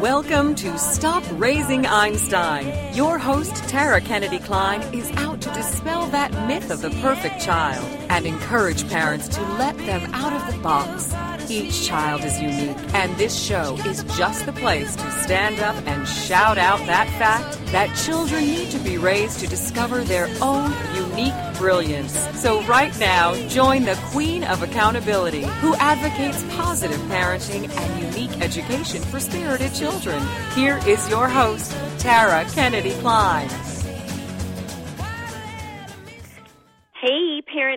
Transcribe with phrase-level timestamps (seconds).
[0.00, 2.94] Welcome to Stop Raising Einstein.
[2.94, 7.84] Your host, Tara Kennedy Kline, is out to dispel that myth of the perfect child
[8.08, 11.12] and encourage parents to let them out of the box.
[11.50, 16.06] Each child is unique, and this show is just the place to stand up and
[16.06, 21.34] shout out that fact that children need to be raised to discover their own unique
[21.58, 22.16] brilliance.
[22.40, 29.02] So, right now, join the Queen of Accountability, who advocates positive parenting and unique education
[29.02, 30.22] for spirited children.
[30.54, 33.50] Here is your host, Tara Kennedy Kline.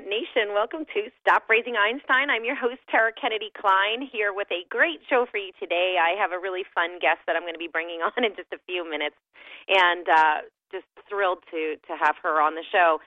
[0.03, 0.53] Parent Nation.
[0.53, 2.29] Welcome to Stop Raising Einstein.
[2.29, 5.95] I'm your host, Tara Kennedy Kline, here with a great show for you today.
[6.01, 8.51] I have a really fun guest that I'm going to be bringing on in just
[8.53, 9.15] a few minutes,
[9.67, 10.37] and uh,
[10.71, 12.99] just thrilled to, to have her on the show.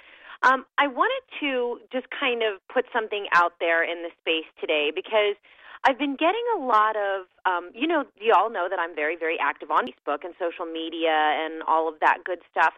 [0.42, 4.92] Um, I wanted to just kind of put something out there in the space today
[4.94, 5.36] because
[5.84, 9.16] I've been getting a lot of, um, you know, you all know that I'm very,
[9.16, 12.74] very active on Facebook and social media and all of that good stuff.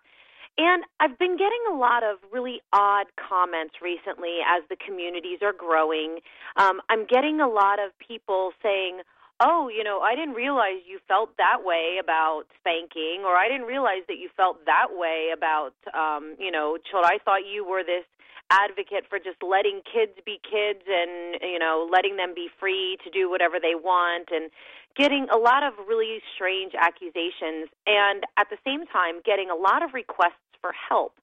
[0.58, 5.52] And I've been getting a lot of really odd comments recently as the communities are
[5.52, 6.18] growing.
[6.56, 9.02] Um, I'm getting a lot of people saying,
[9.38, 13.70] oh, you know, I didn't realize you felt that way about spanking, or I didn't
[13.70, 17.12] realize that you felt that way about, um, you know, children.
[17.14, 18.04] I thought you were this
[18.50, 23.10] advocate for just letting kids be kids and you know letting them be free to
[23.10, 24.50] do whatever they want and
[24.96, 29.84] getting a lot of really strange accusations and at the same time getting a lot
[29.84, 31.14] of requests for help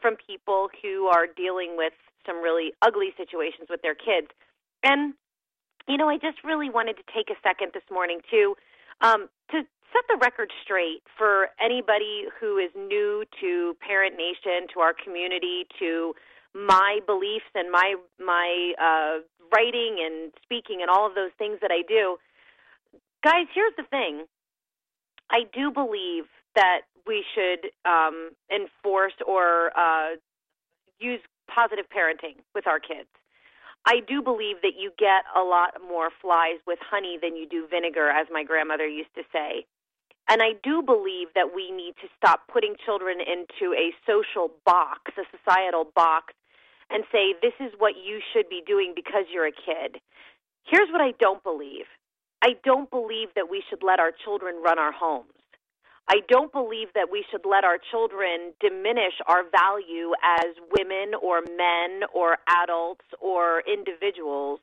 [0.00, 1.92] from people who are dealing with
[2.26, 4.28] some really ugly situations with their kids.
[4.82, 5.14] And,
[5.88, 8.54] you know, I just really wanted to take a second this morning to
[9.02, 14.80] um, to set the record straight for anybody who is new to Parent Nation, to
[14.80, 16.14] our community, to
[16.54, 19.22] my beliefs and my my uh,
[19.54, 22.16] writing and speaking and all of those things that I do.
[23.24, 24.24] Guys, here's the thing.
[25.30, 26.24] I do believe
[26.54, 30.16] that we should um, enforce or uh,
[30.98, 31.20] use
[31.52, 33.08] positive parenting with our kids.
[33.86, 37.66] I do believe that you get a lot more flies with honey than you do
[37.66, 39.64] vinegar, as my grandmother used to say.
[40.28, 45.12] And I do believe that we need to stop putting children into a social box,
[45.16, 46.34] a societal box,
[46.90, 50.00] and say, this is what you should be doing because you're a kid.
[50.64, 51.86] Here's what I don't believe
[52.42, 55.32] I don't believe that we should let our children run our homes.
[56.08, 61.40] I don't believe that we should let our children diminish our value as women or
[61.42, 64.60] men or adults or individuals.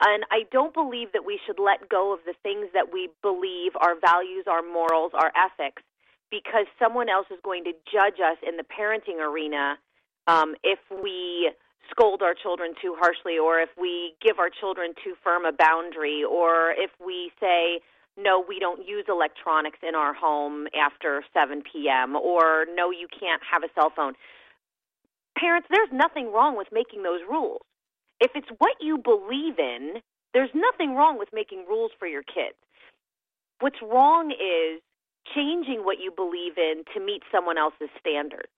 [0.00, 3.72] And I don't believe that we should let go of the things that we believe,
[3.80, 5.82] our values, our morals, our ethics,
[6.30, 9.78] because someone else is going to judge us in the parenting arena
[10.26, 11.50] um, if we
[11.90, 16.22] scold our children too harshly or if we give our children too firm a boundary
[16.24, 17.80] or if we say,
[18.16, 23.42] no, we don't use electronics in our home after 7 p.m., or no, you can't
[23.50, 24.14] have a cell phone.
[25.38, 27.62] Parents, there's nothing wrong with making those rules.
[28.20, 30.00] If it's what you believe in,
[30.32, 32.56] there's nothing wrong with making rules for your kids.
[33.60, 34.80] What's wrong is
[35.34, 38.52] changing what you believe in to meet someone else's standards.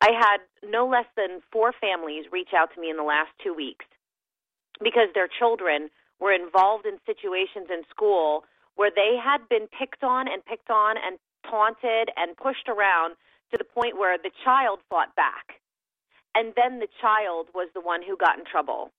[0.00, 3.54] I had no less than four families reach out to me in the last two
[3.54, 3.86] weeks
[4.82, 5.88] because their children
[6.20, 8.44] were involved in situations in school
[8.76, 13.16] where they had been picked on and picked on and taunted and pushed around
[13.50, 15.60] to the point where the child fought back.
[16.34, 18.92] And then the child was the one who got in trouble.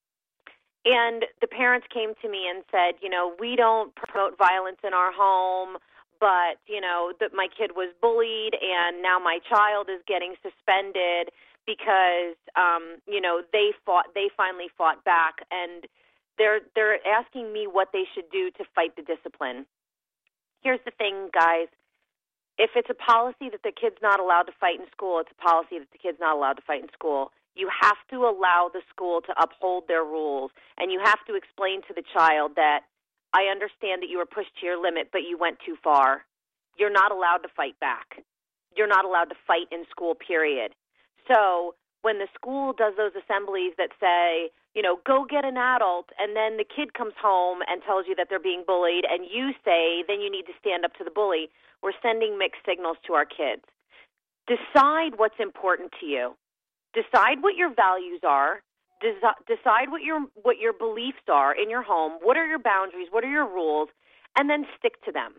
[0.86, 4.94] And the parents came to me and said, you know, we don't promote violence in
[4.94, 5.78] our home,
[6.20, 11.30] but, you know, that my kid was bullied and now my child is getting suspended
[11.68, 15.86] because um, you know, they fought they finally fought back and
[16.38, 19.66] they're they're asking me what they should do to fight the discipline.
[20.62, 21.68] Here's the thing, guys.
[22.58, 25.42] If it's a policy that the kid's not allowed to fight in school, it's a
[25.42, 27.32] policy that the kid's not allowed to fight in school.
[27.54, 31.82] You have to allow the school to uphold their rules, and you have to explain
[31.88, 32.82] to the child that
[33.34, 36.26] I understand that you were pushed to your limit, but you went too far.
[36.78, 38.24] You're not allowed to fight back.
[38.76, 40.74] You're not allowed to fight in school, period.
[41.32, 46.14] So when the school does those assemblies that say, you know, go get an adult,
[46.20, 49.50] and then the kid comes home and tells you that they're being bullied, and you
[49.66, 51.50] say, then you need to stand up to the bully,
[51.82, 53.66] we're sending mixed signals to our kids.
[54.46, 56.38] Decide what's important to you.
[56.94, 58.62] Decide what your values are.
[59.02, 62.14] Desi- decide what your what your beliefs are in your home.
[62.22, 63.10] What are your boundaries?
[63.12, 63.90] What are your rules?
[64.38, 65.34] And then stick to them.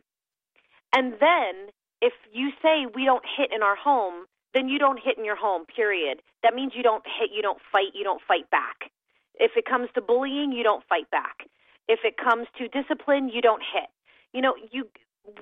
[0.94, 1.70] And then,
[2.02, 5.36] if you say we don't hit in our home, then you don't hit in your
[5.36, 6.22] home, period.
[6.42, 8.90] That means you don't hit, you don't fight, you don't fight back.
[9.38, 11.48] If it comes to bullying, you don't fight back.
[11.88, 13.88] If it comes to discipline, you don't hit.
[14.32, 14.88] You know, you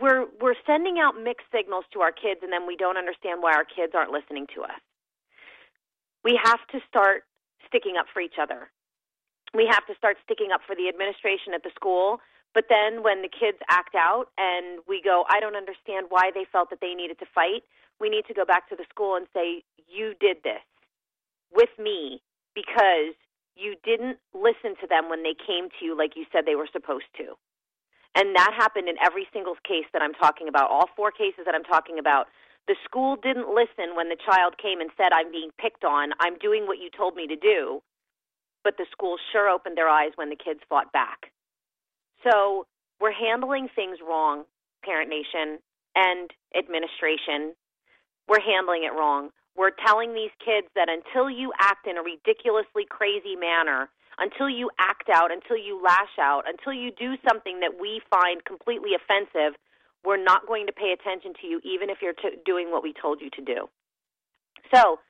[0.00, 3.54] we're we're sending out mixed signals to our kids and then we don't understand why
[3.54, 4.81] our kids aren't listening to us.
[6.25, 7.25] We have to start
[7.66, 8.70] sticking up for each other.
[9.54, 12.20] We have to start sticking up for the administration at the school.
[12.54, 16.46] But then when the kids act out and we go, I don't understand why they
[16.50, 17.62] felt that they needed to fight,
[18.00, 20.64] we need to go back to the school and say, You did this
[21.52, 22.22] with me
[22.54, 23.15] because
[23.96, 27.08] didn't listen to them when they came to you like you said they were supposed
[27.16, 27.34] to.
[28.14, 31.54] And that happened in every single case that I'm talking about, all four cases that
[31.54, 32.26] I'm talking about.
[32.69, 36.37] The school didn't listen when the child came and said, I'm being picked on, I'm
[36.38, 37.82] doing what you told me to do.
[38.64, 41.31] But the school sure opened their eyes when the kids fought back.
[42.25, 42.66] So
[43.00, 44.44] we're handling things wrong,
[44.84, 45.58] Parent Nation
[45.94, 47.54] and administration.
[48.28, 49.31] We're handling it wrong.
[49.56, 53.88] We're telling these kids that until you act in a ridiculously crazy manner,
[54.19, 58.44] until you act out, until you lash out, until you do something that we find
[58.44, 59.56] completely offensive,
[60.05, 62.93] we're not going to pay attention to you, even if you're t- doing what we
[62.93, 63.69] told you to do.
[64.73, 65.00] So,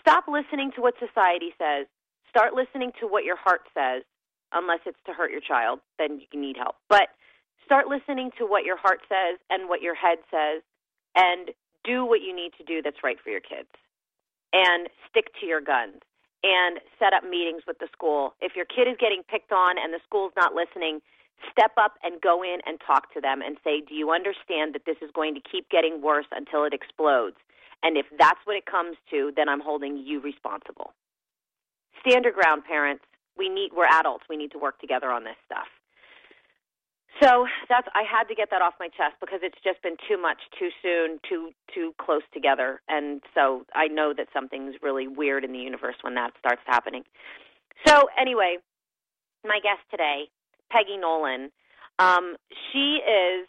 [0.00, 1.86] stop listening to what society says.
[2.30, 4.02] Start listening to what your heart says,
[4.52, 6.76] unless it's to hurt your child, then you need help.
[6.88, 7.08] But
[7.64, 10.62] start listening to what your heart says and what your head says,
[11.14, 11.50] and
[11.84, 13.68] do what you need to do that's right for your kids.
[14.52, 16.00] And stick to your guns
[16.44, 18.34] and set up meetings with the school.
[18.40, 21.00] If your kid is getting picked on and the school's not listening,
[21.50, 24.86] step up and go in and talk to them and say, Do you understand that
[24.86, 27.36] this is going to keep getting worse until it explodes?
[27.82, 30.92] And if that's what it comes to, then I'm holding you responsible.
[32.06, 33.04] Stand your ground, parents.
[33.36, 34.24] We need we're adults.
[34.28, 35.66] We need to work together on this stuff.
[37.22, 40.20] So that's I had to get that off my chest because it's just been too
[40.20, 45.44] much, too soon, too too close together, and so I know that something's really weird
[45.44, 47.04] in the universe when that starts happening.
[47.86, 48.56] So anyway,
[49.44, 50.28] my guest today,
[50.70, 51.50] Peggy Nolan,
[51.98, 52.36] um,
[52.72, 53.46] she is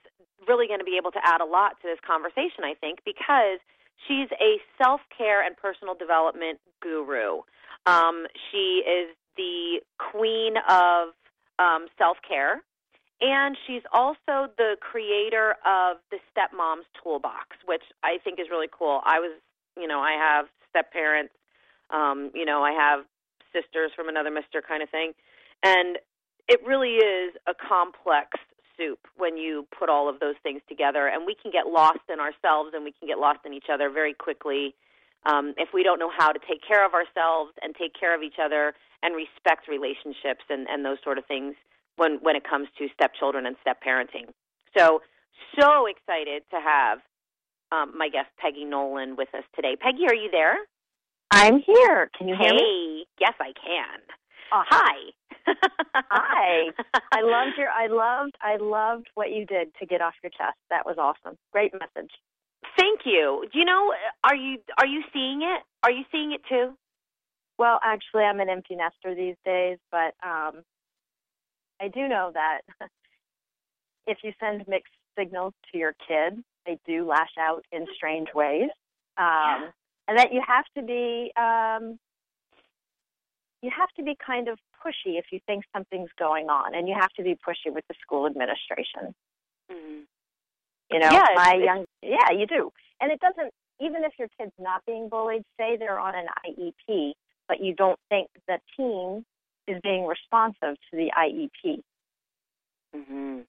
[0.47, 3.57] really going to be able to add a lot to this conversation, I think, because
[4.07, 7.41] she's a self care and personal development guru.
[7.87, 11.09] Um, she is the queen of
[11.57, 12.61] um, self care
[13.25, 19.01] and she's also the creator of the Stepmom's Toolbox, which I think is really cool.
[19.03, 19.31] I was,
[19.75, 21.33] you know, I have step parents,
[21.89, 23.05] um, you know, I have
[23.51, 25.13] sisters from another mister kind of thing.
[25.63, 25.97] And
[26.47, 28.37] it really is a complex
[28.77, 31.07] soup when you put all of those things together.
[31.07, 33.89] And we can get lost in ourselves and we can get lost in each other
[33.89, 34.75] very quickly
[35.25, 38.21] um, if we don't know how to take care of ourselves and take care of
[38.21, 41.55] each other and respect relationships and, and those sort of things
[41.97, 44.29] when when it comes to stepchildren and step parenting.
[44.77, 45.01] So
[45.59, 46.99] so excited to have
[47.71, 49.75] um, my guest Peggy Nolan with us today.
[49.79, 50.57] Peggy, are you there?
[51.31, 52.09] I'm here.
[52.17, 53.05] Can you hey, hear me?
[53.19, 53.99] Yes, I can.
[54.51, 55.11] Uh, hi.
[55.95, 56.71] hi.
[57.11, 60.57] I loved your I loved I loved what you did to get off your chest.
[60.69, 61.37] That was awesome.
[61.51, 62.11] Great message.
[62.77, 63.45] Thank you.
[63.51, 63.93] Do you know
[64.23, 65.61] are you are you seeing it?
[65.83, 66.73] Are you seeing it too?
[67.57, 70.63] Well, actually I'm an empty nester these days, but um
[71.81, 72.61] I do know that
[74.07, 78.69] if you send mixed signals to your kid, they do lash out in strange ways.
[79.17, 79.67] Um, yeah.
[80.07, 81.97] And that you have to be um,
[83.61, 86.93] you have to be kind of pushy if you think something's going on, and you
[86.93, 89.15] have to be pushy with the school administration.
[89.71, 90.01] Mm-hmm.
[90.91, 93.51] You know, yeah, my young yeah, you do, and it doesn't.
[93.81, 97.13] Even if your kid's not being bullied, say they're on an IEP,
[97.47, 99.25] but you don't think the team
[99.67, 101.81] is being responsive to the IEP.
[102.95, 103.39] Mm-hmm.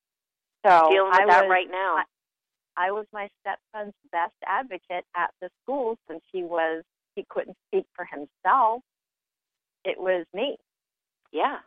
[0.66, 1.96] So dealing with I that was, right now.
[1.98, 6.82] I, I was my stepson's best advocate at the school since he was
[7.14, 8.82] he couldn't speak for himself.
[9.84, 10.56] It was me.
[11.32, 11.58] Yeah.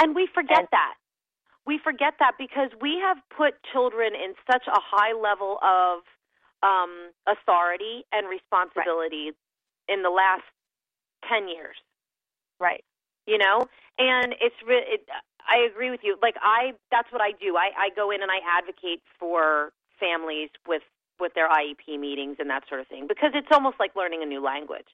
[0.00, 0.94] And we forget and, that.
[1.66, 6.00] We forget that because we have put children in such a high level of
[6.62, 9.94] um, authority and responsibility right.
[9.94, 10.44] in the last
[11.28, 11.76] 10 years.
[12.58, 12.82] Right
[13.26, 13.66] you know?
[13.98, 15.08] And it's re- it,
[15.48, 16.16] i agree with you.
[16.22, 17.56] Like i that's what i do.
[17.56, 20.82] I i go in and i advocate for families with
[21.18, 24.26] with their iep meetings and that sort of thing because it's almost like learning a
[24.26, 24.88] new language.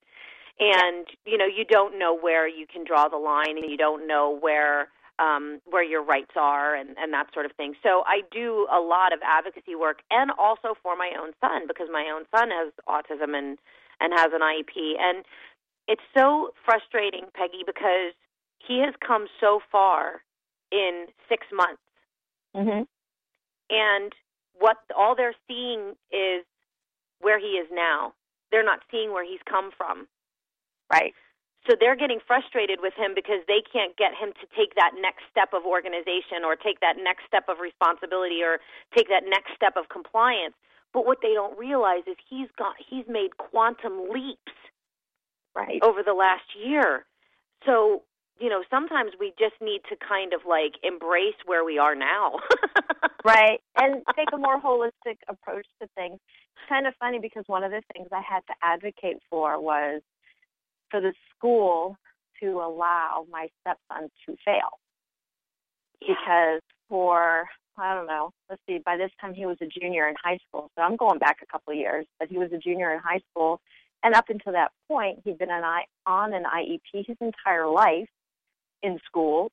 [0.61, 4.07] And you know you don't know where you can draw the line and you don't
[4.07, 7.75] know where um, where your rights are and, and that sort of thing.
[7.83, 11.89] So I do a lot of advocacy work and also for my own son because
[11.93, 13.59] my own son has autism and
[14.01, 15.25] and has an IEP and
[15.89, 18.15] it's so frustrating, Peggy, because
[18.66, 20.23] he has come so far
[20.71, 21.83] in six months.
[22.57, 22.85] Mm-hmm.
[23.71, 24.12] And
[24.59, 26.45] what all they're seeing is
[27.21, 28.14] where he is now.
[28.50, 30.07] They're not seeing where he's come from.
[30.92, 31.14] Right.
[31.69, 35.23] So they're getting frustrated with him because they can't get him to take that next
[35.31, 38.59] step of organization or take that next step of responsibility or
[38.97, 40.59] take that next step of compliance.
[40.92, 44.52] But what they don't realize is he's got he's made quantum leaps
[45.54, 47.07] right over the last year.
[47.64, 48.02] So,
[48.43, 52.41] you know, sometimes we just need to kind of like embrace where we are now.
[53.25, 53.61] right.
[53.77, 56.19] And take a more holistic approach to things.
[56.57, 60.03] It's kind of funny because one of the things I had to advocate for was
[60.91, 61.97] for the school
[62.41, 64.81] to allow my stepson to fail.
[66.01, 66.15] Yeah.
[66.19, 67.47] Because for
[67.79, 70.69] I don't know, let's see, by this time he was a junior in high school.
[70.77, 73.21] So I'm going back a couple of years, but he was a junior in high
[73.31, 73.61] school
[74.03, 78.09] and up until that point he'd been an I, on an IEP his entire life
[78.83, 79.51] in school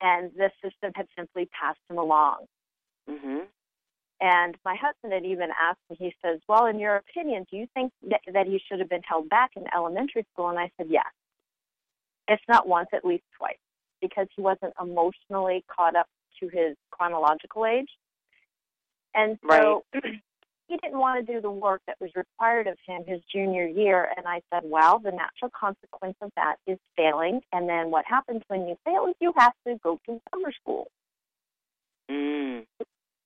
[0.00, 2.46] and the system had simply passed him along.
[3.08, 3.48] Mhm.
[4.20, 7.66] And my husband had even asked me, he says, Well, in your opinion, do you
[7.74, 10.48] think that, that he should have been held back in elementary school?
[10.48, 11.06] And I said, Yes.
[12.26, 13.56] If not once, at least twice,
[14.00, 16.08] because he wasn't emotionally caught up
[16.40, 17.88] to his chronological age.
[19.14, 19.84] And so
[20.68, 24.08] he didn't want to do the work that was required of him his junior year.
[24.16, 27.40] And I said, Well, the natural consequence of that is failing.
[27.52, 30.90] And then what happens when you fail is you have to go to summer school.
[32.10, 32.66] Mm.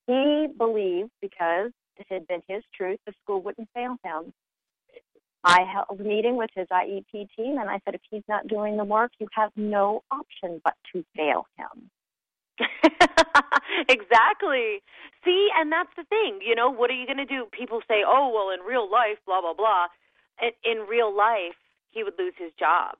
[0.06, 4.32] He believed because it had been his truth, the school wouldn't fail him.
[5.44, 8.76] I held a meeting with his IEP team and I said, if he's not doing
[8.76, 11.90] the work, you have no option but to fail him.
[13.88, 14.82] exactly.
[15.24, 16.40] See, and that's the thing.
[16.44, 17.46] You know, what are you going to do?
[17.50, 19.86] People say, "Oh, well, in real life, blah blah blah."
[20.40, 21.58] In, in real life,
[21.90, 22.96] he would lose his job.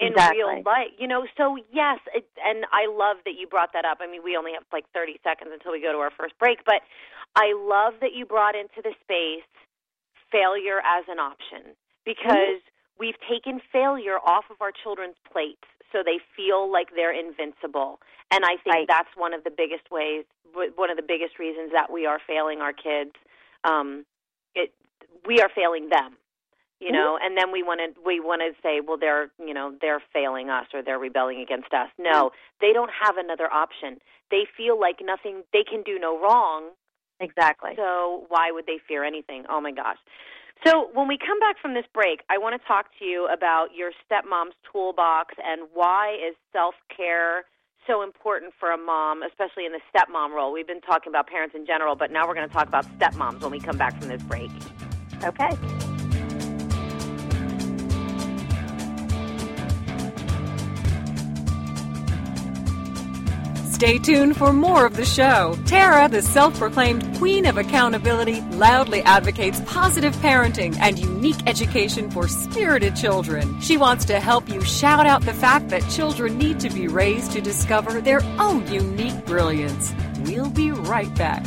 [0.00, 0.38] In Exactly.
[0.38, 1.26] real life, you know.
[1.36, 3.98] So yes, it, and I love that you brought that up.
[4.00, 6.64] I mean, we only have like 30 seconds until we go to our first break,
[6.64, 6.82] but
[7.36, 9.46] I love that you brought into the space
[10.32, 12.08] failure as an option mm-hmm.
[12.08, 12.64] because
[12.98, 18.00] we've taken failure off of our children's plates so they feel like they're invincible.
[18.30, 18.88] And I think Right.
[18.88, 22.60] that's one of the biggest ways, one of the biggest reasons that we are failing
[22.60, 23.12] our kids.
[23.64, 24.04] Um,
[24.54, 24.72] it,
[25.26, 26.16] we are failing them,
[26.80, 29.74] you know, and then we want to we want to say, well, they're you know
[29.80, 31.88] they're failing us or they're rebelling against us.
[31.98, 34.00] No, they don't have another option.
[34.30, 36.70] They feel like nothing they can do no wrong,
[37.20, 37.72] Exactly.
[37.76, 39.44] so why would they fear anything?
[39.48, 39.98] Oh my gosh.
[40.64, 43.68] So when we come back from this break, I want to talk to you about
[43.76, 47.44] your stepmom's toolbox and why is self-care
[47.86, 50.52] so important for a mom, especially in the stepmom role.
[50.52, 53.40] We've been talking about parents in general, but now we're going to talk about stepmoms
[53.40, 54.50] when we come back from this break.
[55.24, 55.81] Okay.
[63.82, 65.58] Stay tuned for more of the show.
[65.66, 72.28] Tara, the self proclaimed queen of accountability, loudly advocates positive parenting and unique education for
[72.28, 73.60] spirited children.
[73.60, 77.32] She wants to help you shout out the fact that children need to be raised
[77.32, 79.92] to discover their own unique brilliance.
[80.26, 81.44] We'll be right back.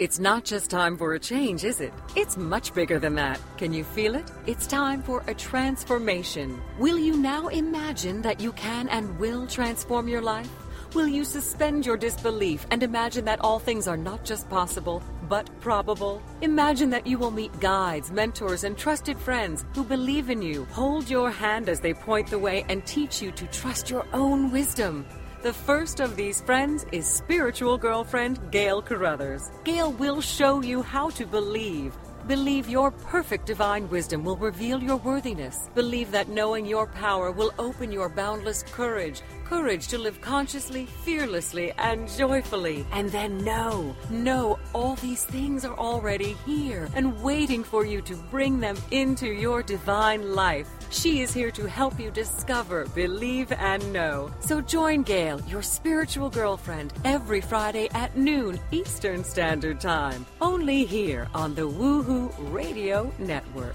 [0.00, 1.92] It's not just time for a change, is it?
[2.16, 3.38] It's much bigger than that.
[3.58, 4.32] Can you feel it?
[4.46, 6.58] It's time for a transformation.
[6.78, 10.48] Will you now imagine that you can and will transform your life?
[10.94, 15.50] Will you suspend your disbelief and imagine that all things are not just possible, but
[15.60, 16.22] probable?
[16.40, 21.10] Imagine that you will meet guides, mentors, and trusted friends who believe in you, hold
[21.10, 25.04] your hand as they point the way, and teach you to trust your own wisdom.
[25.42, 29.50] The first of these friends is spiritual girlfriend Gail Carruthers.
[29.64, 31.96] Gail will show you how to believe.
[32.26, 35.70] Believe your perfect divine wisdom will reveal your worthiness.
[35.74, 39.22] Believe that knowing your power will open your boundless courage.
[39.50, 42.86] Courage to live consciously, fearlessly, and joyfully.
[42.92, 48.14] And then know, know all these things are already here and waiting for you to
[48.30, 50.68] bring them into your divine life.
[50.90, 54.30] She is here to help you discover, believe, and know.
[54.38, 60.26] So join Gail, your spiritual girlfriend, every Friday at noon Eastern Standard Time.
[60.40, 63.74] Only here on the Woohoo Radio Network.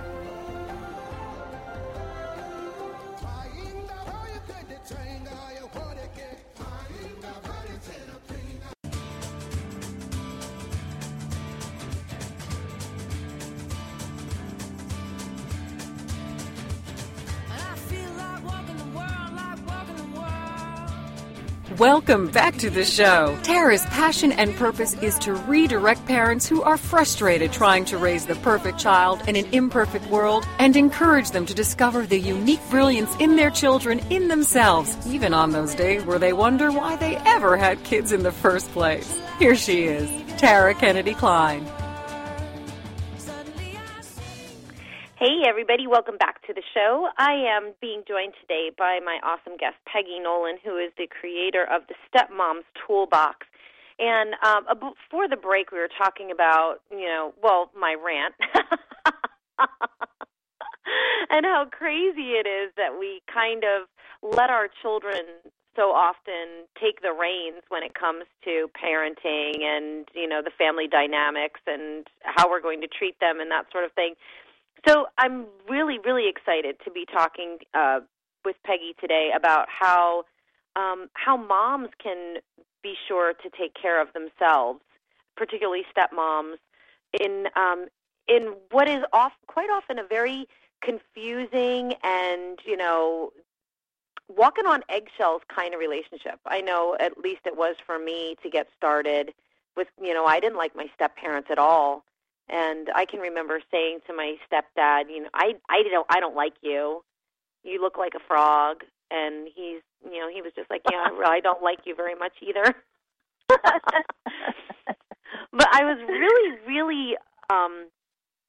[21.81, 23.35] Welcome back to the show.
[23.41, 28.35] Tara's passion and purpose is to redirect parents who are frustrated trying to raise the
[28.35, 33.35] perfect child in an imperfect world and encourage them to discover the unique brilliance in
[33.35, 37.83] their children in themselves, even on those days where they wonder why they ever had
[37.83, 39.19] kids in the first place.
[39.39, 40.07] Here she is,
[40.37, 41.65] Tara Kennedy Kline.
[45.21, 47.07] Hey, everybody, welcome back to the show.
[47.19, 51.63] I am being joined today by my awesome guest, Peggy Nolan, who is the creator
[51.69, 53.45] of the Stepmom's Toolbox.
[53.99, 58.33] And um, before the break, we were talking about, you know, well, my rant.
[61.29, 63.85] and how crazy it is that we kind of
[64.25, 65.21] let our children
[65.75, 70.85] so often take the reins when it comes to parenting and you know the family
[70.85, 74.15] dynamics and how we're going to treat them and that sort of thing
[74.87, 77.99] so I'm really, really excited to be talking uh,
[78.43, 80.23] with Peggy today about how
[80.75, 82.37] um, how moms can
[82.81, 84.79] be sure to take care of themselves,
[85.35, 86.55] particularly stepmoms,
[87.19, 87.87] in um,
[88.27, 90.47] in what is off, quite often a very
[90.81, 93.31] confusing and you know
[94.27, 96.39] walking on eggshells kind of relationship.
[96.45, 99.33] I know at least it was for me to get started
[99.77, 102.03] with you know I didn't like my step parents at all
[102.49, 106.35] and I can remember saying to my stepdad, you know, I I don't I don't
[106.35, 107.03] like you.
[107.63, 108.83] You look like a frog.
[109.13, 112.31] And he's, you know, he was just like, yeah, I don't like you very much
[112.41, 112.73] either.
[113.49, 113.59] but
[115.71, 117.17] I was really, really,
[117.49, 117.89] um,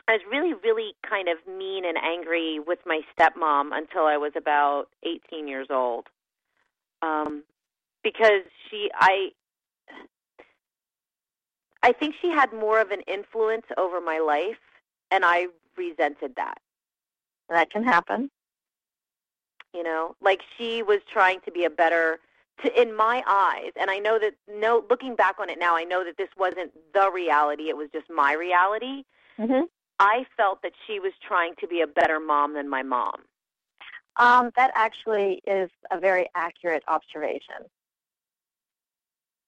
[0.07, 4.33] I was really, really kind of mean and angry with my stepmom until I was
[4.37, 6.07] about 18 years old.
[7.03, 7.43] Um,
[8.05, 9.33] because she, I,
[11.83, 14.59] I think she had more of an influence over my life,
[15.11, 16.59] and I resented that.
[17.49, 18.31] That can happen.
[19.75, 22.21] You know, like she was trying to be a better,
[22.63, 25.85] to, in my eyes, and I know that no, looking back on it now, I
[25.85, 29.05] know that this wasn't the reality; it was just my reality.
[29.39, 29.65] Mm-hmm.
[29.99, 33.23] I felt that she was trying to be a better mom than my mom.
[34.17, 37.69] Um, that actually is a very accurate observation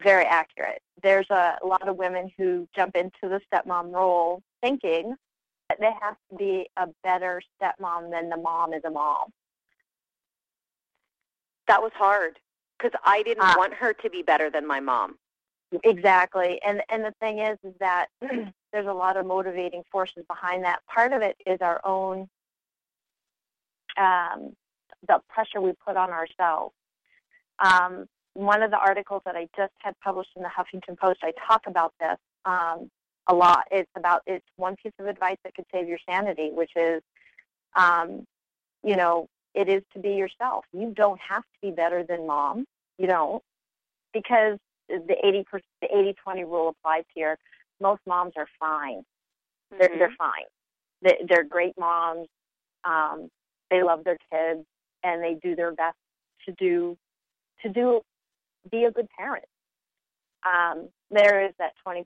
[0.02, 0.80] very accurate.
[1.02, 5.14] There's a, a lot of women who jump into the stepmom role thinking
[5.68, 9.30] that they have to be a better stepmom than the mom is a mom.
[11.68, 12.38] That was hard
[12.78, 15.16] because I didn't uh, want her to be better than my mom.
[15.82, 20.64] Exactly, and and the thing is, is that there's a lot of motivating forces behind
[20.64, 20.80] that.
[20.86, 22.28] Part of it is our own
[23.96, 24.54] um,
[25.08, 26.74] the pressure we put on ourselves.
[27.58, 31.32] Um, one of the articles that I just had published in the Huffington Post, I
[31.48, 32.90] talk about this um,
[33.28, 33.64] a lot.
[33.70, 37.02] It's about it's one piece of advice that could save your sanity, which is,
[37.76, 38.26] um,
[38.82, 40.64] you know, it is to be yourself.
[40.72, 42.66] You don't have to be better than mom.
[42.98, 43.42] You don't,
[44.12, 47.38] because the eighty percent, the 80-20 rule applies here.
[47.80, 48.98] Most moms are fine.
[48.98, 49.78] Mm-hmm.
[49.78, 50.44] They're they're fine.
[51.02, 52.28] They, they're great moms.
[52.84, 53.28] Um,
[53.70, 54.66] they love their kids
[55.02, 55.96] and they do their best
[56.46, 56.96] to do
[57.62, 58.00] to do
[58.70, 59.44] be a good parent.
[60.44, 62.04] Um, there is that 20%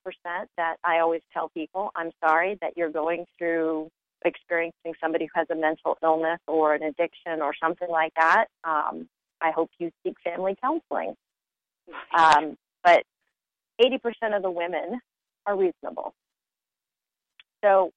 [0.57, 3.91] that I always tell people, I'm sorry that you're going through
[4.25, 8.47] experiencing somebody who has a mental illness or an addiction or something like that.
[8.65, 9.09] Um,
[9.41, 11.15] I hope you seek family counseling.
[12.17, 13.03] Um, but
[13.81, 15.01] 80% of the women
[15.47, 16.15] are reasonable.
[17.65, 17.91] So,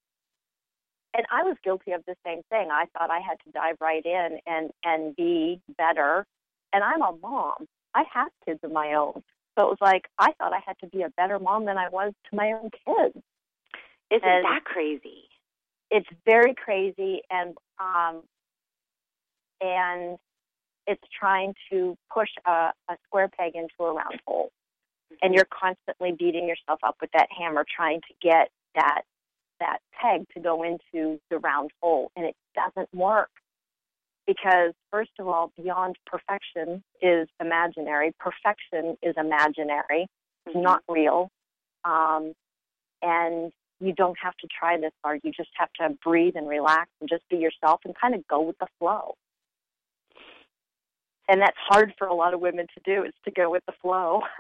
[1.16, 2.70] and I was guilty of the same thing.
[2.72, 6.26] I thought I had to dive right in and, and be better.
[6.74, 7.68] And I'm a mom.
[7.94, 9.24] I have kids of my own.
[9.58, 11.90] So it was like I thought I had to be a better mom than I
[11.90, 13.24] was to my own kids.
[14.10, 15.30] Isn't and that crazy?
[15.90, 18.24] It's very crazy and um
[19.60, 20.18] and
[20.88, 24.52] it's trying to push a, a square peg into a round hole.
[25.22, 29.02] And you're constantly beating yourself up with that hammer trying to get that
[29.60, 33.30] that peg to go into the round hole and it doesn't work
[34.28, 40.08] because first of all beyond perfection is imaginary perfection is imaginary
[40.46, 40.62] it's mm-hmm.
[40.62, 41.30] not real
[41.84, 42.34] um,
[43.02, 46.90] and you don't have to try this hard you just have to breathe and relax
[47.00, 49.16] and just be yourself and kind of go with the flow
[51.32, 53.74] and that's hard for a lot of women to do is to go with the
[53.82, 54.22] flow.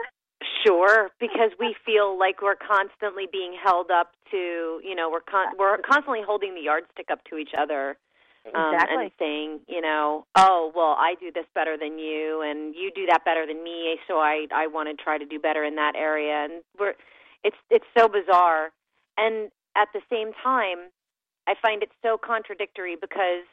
[0.65, 5.54] Sure, because we feel like we're constantly being held up to, you know, we're con-
[5.58, 7.98] we're constantly holding the yardstick up to each other.
[8.43, 9.04] Um, exactly.
[9.04, 13.06] and saying, you know, oh well, I do this better than you, and you do
[13.06, 15.93] that better than me, so I I want to try to do better in that
[15.95, 16.93] area, and we're
[17.43, 18.71] it's it's so bizarre,
[19.17, 20.89] and at the same time,
[21.47, 23.45] I find it so contradictory because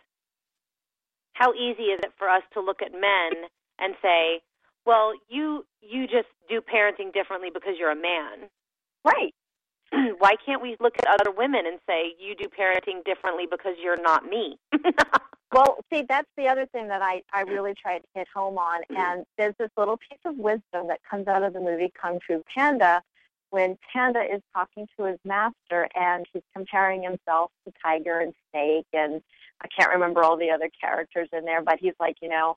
[1.35, 3.46] how easy is it for us to look at men
[3.79, 4.40] and say,
[4.87, 8.48] well, you you just do parenting differently because you're a man.
[9.05, 9.35] Right.
[10.18, 14.01] Why can't we look at other women and say you do parenting differently because you're
[14.01, 14.59] not me?
[15.53, 18.83] well, see, that's the other thing that I I really try to hit home on,
[18.90, 18.98] mm.
[18.98, 22.42] and there's this little piece of wisdom that comes out of the movie Kung Fu
[22.55, 23.03] Panda
[23.51, 28.87] when Panda is talking to his master and he's comparing himself to Tiger and Snake
[28.92, 29.22] and
[29.61, 32.57] I can't remember all the other characters in there, but he's like, you know,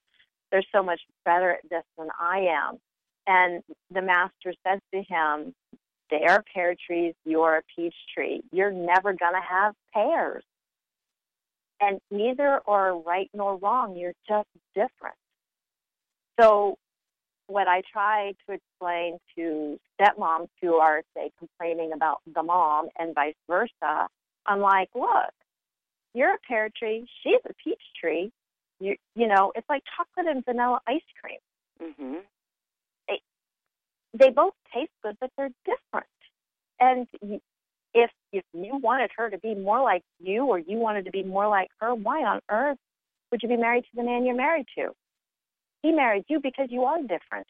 [0.51, 2.77] they're so much better at this than I am.
[3.25, 5.53] And the master says to him,
[6.11, 8.43] They are pear trees, you're a peach tree.
[8.51, 10.43] You're never going to have pears.
[11.79, 13.95] And neither are right nor wrong.
[13.95, 15.15] You're just different.
[16.39, 16.77] So,
[17.47, 23.15] what I try to explain to stepmoms who are, say, complaining about the mom and
[23.15, 24.07] vice versa,
[24.45, 25.33] I'm like, look,
[26.13, 28.31] you're a pear tree, she's a peach tree.
[28.79, 31.39] You, you know, it's like chocolate and vanilla ice cream.
[31.81, 32.19] Mm-hmm.
[34.13, 36.07] They, both taste good, but they're different.
[36.79, 37.07] And
[37.93, 41.23] if if you wanted her to be more like you, or you wanted to be
[41.23, 42.77] more like her, why on earth
[43.31, 44.91] would you be married to the man you're married to?
[45.83, 47.47] He married you because you are different.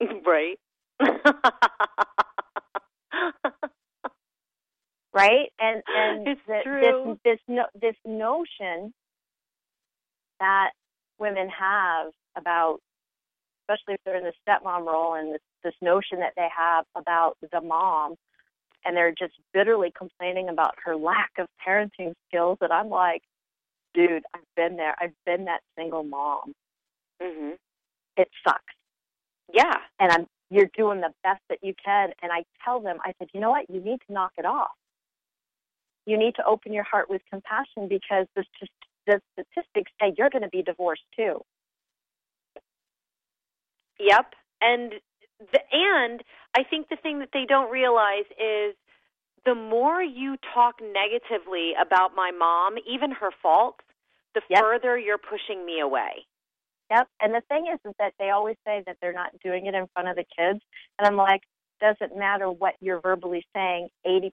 [0.26, 0.58] Right.
[5.14, 5.50] right?
[5.58, 8.92] And and the, this this no, this notion
[10.40, 10.70] that
[11.18, 12.80] women have about,
[13.68, 17.36] especially if they're in the stepmom role, and this this notion that they have about
[17.52, 18.14] the mom,
[18.84, 22.58] and they're just bitterly complaining about her lack of parenting skills.
[22.60, 23.22] And I'm like,
[23.94, 24.94] dude, I've been there.
[25.00, 26.52] I've been that single mom.
[27.22, 27.56] Mhm.
[28.16, 28.74] It sucks.
[29.52, 29.74] Yeah.
[29.98, 32.10] And I'm you're doing the best that you can.
[32.22, 33.68] And I tell them, I said, you know what?
[33.68, 34.70] You need to knock it off.
[36.06, 38.44] You need to open your heart with compassion because the,
[39.06, 41.42] the statistics say you're going to be divorced too.
[43.98, 44.34] Yep.
[44.60, 44.94] And
[45.52, 46.22] the, and
[46.56, 48.74] I think the thing that they don't realize is
[49.44, 53.84] the more you talk negatively about my mom, even her faults,
[54.34, 54.60] the Yep.
[54.60, 56.26] further you're pushing me away.
[56.90, 57.08] Yep.
[57.20, 59.86] And the thing is, is that they always say that they're not doing it in
[59.92, 60.60] front of the kids.
[60.98, 61.42] And I'm like,
[61.80, 64.30] doesn't matter what you're verbally saying, 80%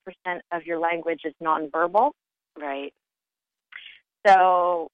[0.52, 2.12] of your language is nonverbal.
[2.58, 2.94] Right.
[4.26, 4.90] So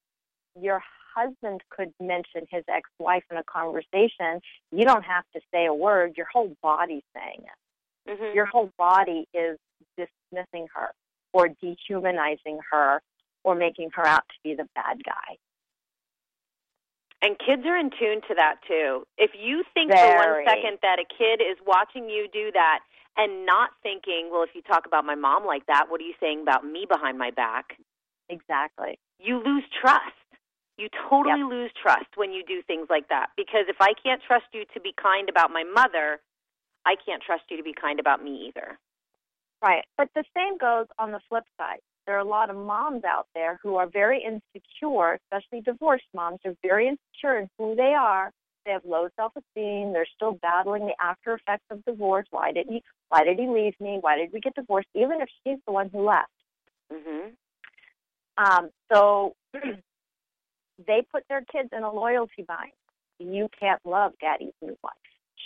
[0.60, 0.82] your
[1.16, 4.42] husband could mention his ex-wife in a conversation.
[4.72, 6.18] You don't have to say a word.
[6.18, 8.12] Your whole body's saying it.
[8.12, 8.34] Mhm.
[8.34, 9.60] Your whole body is
[9.98, 10.94] dismissing her
[11.34, 13.02] or dehumanizing her
[13.44, 15.38] or making her out to be the bad guy.
[17.22, 19.06] And kids are in tune to that too.
[19.18, 22.80] If you think for one second that a kid is watching you do that
[23.18, 26.14] and not thinking, well, if you talk about my mom like that, what are you
[26.20, 27.78] saying about me behind my back?
[28.30, 28.98] Exactly.
[29.20, 30.16] You lose trust.
[30.80, 33.28] You totally lose trust when you do things like that.
[33.36, 36.22] Because if I can't trust you to be kind about my mother,
[36.86, 38.80] I can't trust you to be kind about me either.
[39.62, 39.84] Right.
[39.98, 41.80] But the same goes on the flip side.
[42.06, 46.40] There are a lot of moms out there who are very insecure, especially divorced moms,
[46.46, 48.32] are very insecure in who they are.
[48.66, 49.92] They have low self esteem.
[49.92, 52.26] They're still battling the after effects of divorce.
[52.32, 53.98] Why did he why did he leave me?
[54.00, 54.88] Why did we get divorced?
[54.96, 56.32] Even if she's the one who left.
[56.92, 57.34] Mhm.
[58.38, 59.36] Um, so
[60.88, 62.72] they put their kids in a loyalty bind.
[63.20, 64.94] You can't love daddy's new wife.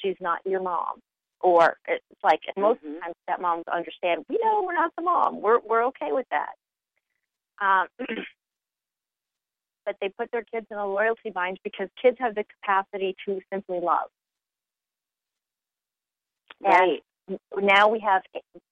[0.01, 1.01] She's not your mom.
[1.41, 5.03] Or it's like and most of the time stepmoms understand, we know we're not the
[5.03, 5.41] mom.
[5.41, 6.53] We're we're okay with that.
[7.61, 7.87] Um,
[9.85, 13.41] but they put their kids in a loyalty bind because kids have the capacity to
[13.51, 14.09] simply love.
[16.63, 17.39] And Right.
[17.57, 18.21] now we have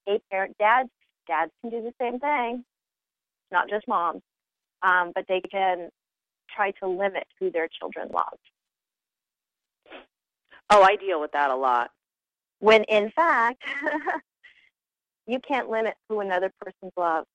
[0.07, 0.89] a parent dads.
[1.27, 2.65] Dads can do the same thing,
[3.51, 4.21] not just moms,
[4.81, 5.89] um, but they can
[6.55, 8.37] try to limit who their children love.
[10.69, 11.91] Oh, I deal with that a lot.
[12.59, 13.63] When in fact,
[15.27, 17.25] you can't limit who another person's love,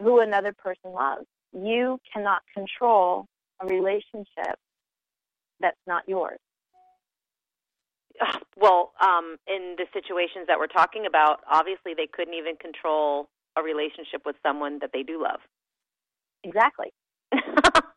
[0.00, 1.26] who another person loves.
[1.52, 3.26] You cannot control
[3.60, 4.56] a relationship
[5.60, 6.38] that's not yours.
[8.56, 13.62] Well, um, in the situations that we're talking about, obviously they couldn't even control a
[13.62, 15.40] relationship with someone that they do love.
[16.44, 16.92] Exactly.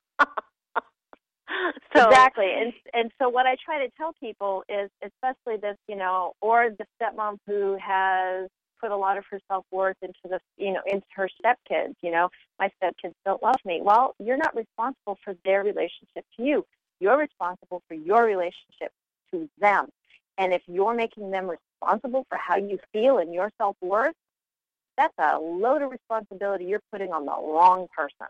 [1.96, 2.52] so, exactly.
[2.54, 6.70] And and so what I try to tell people is, especially this, you know, or
[6.70, 8.50] the stepmom who has
[8.80, 11.96] put a lot of her self worth into the, you know, into her stepkids.
[12.02, 13.82] You know, my stepkids don't love me.
[13.84, 16.66] Well, you're not responsible for their relationship to you.
[17.00, 18.92] You're responsible for your relationship
[19.32, 19.88] to them.
[20.38, 24.16] And if you're making them responsible for how you feel and your self worth,
[24.98, 28.28] that's a load of responsibility you're putting on the wrong person.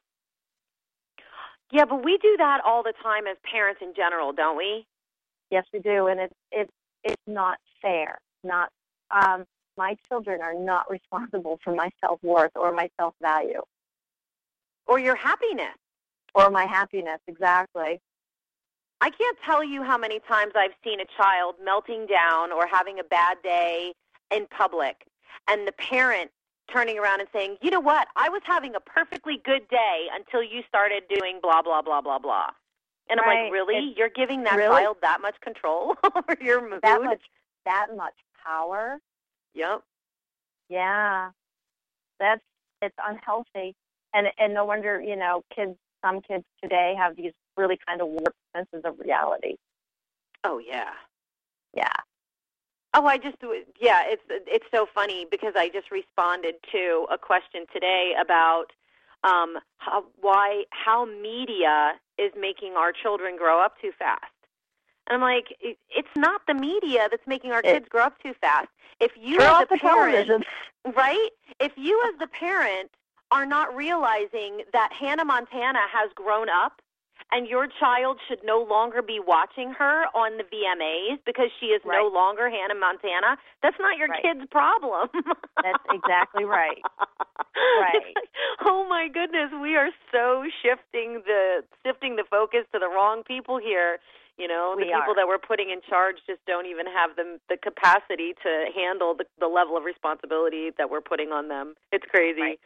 [1.73, 4.85] Yeah, but we do that all the time as parents in general, don't we?
[5.49, 6.71] Yes, we do, and it's it's
[7.03, 8.19] it's not fair.
[8.43, 8.69] Not
[9.09, 13.63] um, my children are not responsible for my self worth or my self value
[14.85, 15.75] or your happiness
[16.35, 17.19] or my happiness.
[17.27, 17.99] Exactly.
[19.01, 22.99] I can't tell you how many times I've seen a child melting down or having
[22.99, 23.93] a bad day
[24.29, 25.07] in public,
[25.49, 26.29] and the parent
[26.71, 30.43] turning around and saying, you know what, I was having a perfectly good day until
[30.43, 32.47] you started doing blah, blah, blah, blah, blah.
[33.09, 33.75] And I'm like, really?
[33.75, 34.81] It's, You're giving that really?
[34.81, 36.79] child that much control over your mood?
[36.83, 37.21] That much,
[37.65, 38.13] that much
[38.45, 38.99] power?
[39.55, 39.83] Yep.
[40.69, 41.31] Yeah.
[42.19, 42.41] That's,
[42.81, 43.75] it's unhealthy.
[44.13, 48.07] And, and no wonder, you know, kids, some kids today have these really kind of
[48.07, 49.55] warped senses of reality.
[50.43, 50.91] Oh, yeah.
[51.75, 51.93] Yeah.
[52.95, 53.37] Oh, I just
[53.79, 58.67] yeah, it's it's so funny because I just responded to a question today about
[59.23, 64.25] um, how, why how media is making our children grow up too fast.
[65.07, 68.69] And I'm like, it's not the media that's making our kids grow up too fast.
[69.01, 70.43] If you as a the parent, television.
[70.95, 71.29] right?
[71.59, 72.91] If you as the parent
[73.31, 76.81] are not realizing that Hannah Montana has grown up
[77.33, 81.81] and your child should no longer be watching her on the VMAs because she is
[81.83, 81.97] right.
[81.97, 83.41] no longer Hannah Montana.
[83.65, 84.21] That's not your right.
[84.21, 85.09] kid's problem.
[85.65, 86.77] That's exactly right.
[87.81, 88.13] Right.
[88.13, 88.29] Like,
[88.65, 93.57] oh my goodness, we are so shifting the shifting the focus to the wrong people
[93.57, 93.97] here.
[94.37, 95.15] You know, we the people are.
[95.21, 99.25] that we're putting in charge just don't even have the the capacity to handle the
[99.39, 101.75] the level of responsibility that we're putting on them.
[101.91, 102.57] It's crazy.
[102.57, 102.59] Right.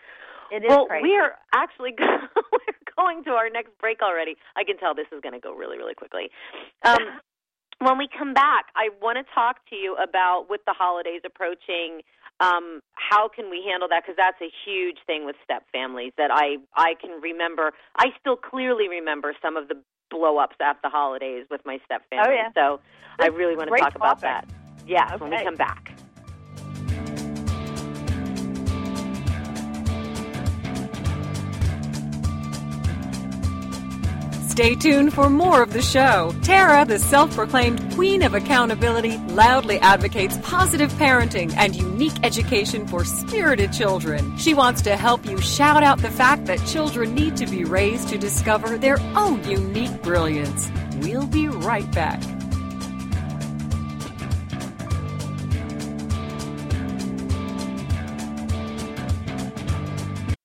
[0.52, 1.04] It is well, crazy.
[1.04, 4.36] we are actually we're going to our next break already.
[4.56, 6.30] I can tell this is going to go really, really quickly.
[6.84, 6.98] Um,
[7.80, 12.02] when we come back, I want to talk to you about with the holidays approaching.
[12.40, 14.04] Um, how can we handle that?
[14.04, 17.72] Because that's a huge thing with step families that I I can remember.
[17.98, 19.76] I still clearly remember some of the
[20.10, 22.28] blow ups at the holidays with my step family.
[22.30, 22.50] Oh, yeah.
[22.54, 22.80] So
[23.20, 24.48] I really want to talk about that.
[24.86, 25.98] Yeah, when we come back.
[34.58, 36.34] Stay tuned for more of the show.
[36.42, 43.06] Tara, the self proclaimed queen of accountability, loudly advocates positive parenting and unique education for
[43.06, 44.36] spirited children.
[44.40, 48.10] She wants to help you shout out the fact that children need to be raised
[48.10, 50.72] to discover their own unique brilliance.
[51.04, 52.20] We'll be right back.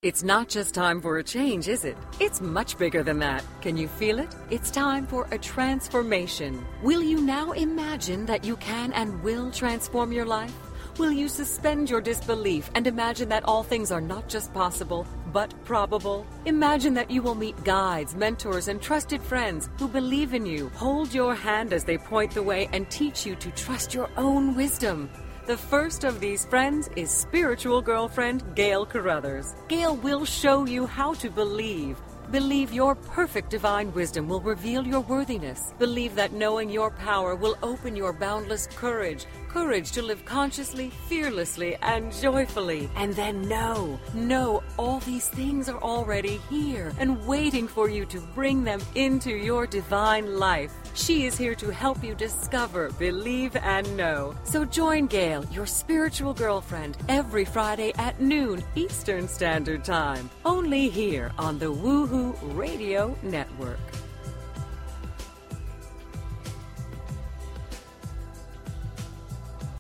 [0.03, 1.97] It's not just time for a change, is it?
[2.19, 3.45] It's much bigger than that.
[3.61, 4.35] Can you feel it?
[4.51, 6.67] It's time for a transformation.
[6.83, 10.53] Will you now imagine that you can and will transform your life?
[10.99, 15.55] Will you suspend your disbelief and imagine that all things are not just possible, but
[15.65, 16.27] probable?
[16.47, 21.15] Imagine that you will meet guides, mentors, and trusted friends who believe in you, hold
[21.15, 25.09] your hand as they point the way, and teach you to trust your own wisdom.
[25.45, 29.57] The first of these friends is spiritual girlfriend Gail Carruthers.
[29.67, 31.99] Gail will show you how to believe.
[32.31, 35.75] Believe your perfect divine wisdom will reveal your worthiness.
[35.81, 39.27] Believe that knowing your power will open your boundless courage.
[39.49, 42.89] Courage to live consciously, fearlessly, and joyfully.
[42.95, 48.21] And then know, know all these things are already here and waiting for you to
[48.21, 50.73] bring them into your divine life.
[50.95, 54.35] She is here to help you discover, believe, and know.
[54.45, 60.29] So join Gail, your spiritual girlfriend, every Friday at noon Eastern Standard Time.
[60.45, 63.79] Only here on the Woohoo Radio Network.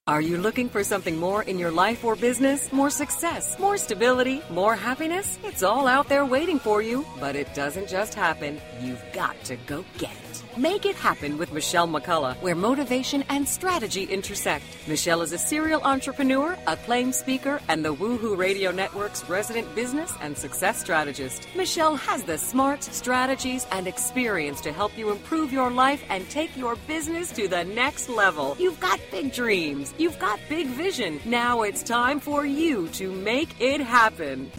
[0.08, 2.72] Are you looking for something more in your life or business?
[2.72, 5.38] More success, more stability, more happiness?
[5.44, 8.60] It's all out there waiting for you, but it doesn't just happen.
[8.80, 10.31] You've got to go get it.
[10.56, 14.64] Make it happen with Michelle McCullough, where motivation and strategy intersect.
[14.86, 20.36] Michelle is a serial entrepreneur, acclaimed speaker, and the Woohoo Radio Network's resident business and
[20.36, 21.48] success strategist.
[21.56, 26.54] Michelle has the smarts, strategies, and experience to help you improve your life and take
[26.56, 28.54] your business to the next level.
[28.58, 29.94] You've got big dreams.
[29.96, 31.20] You've got big vision.
[31.24, 34.50] Now it's time for you to make it happen.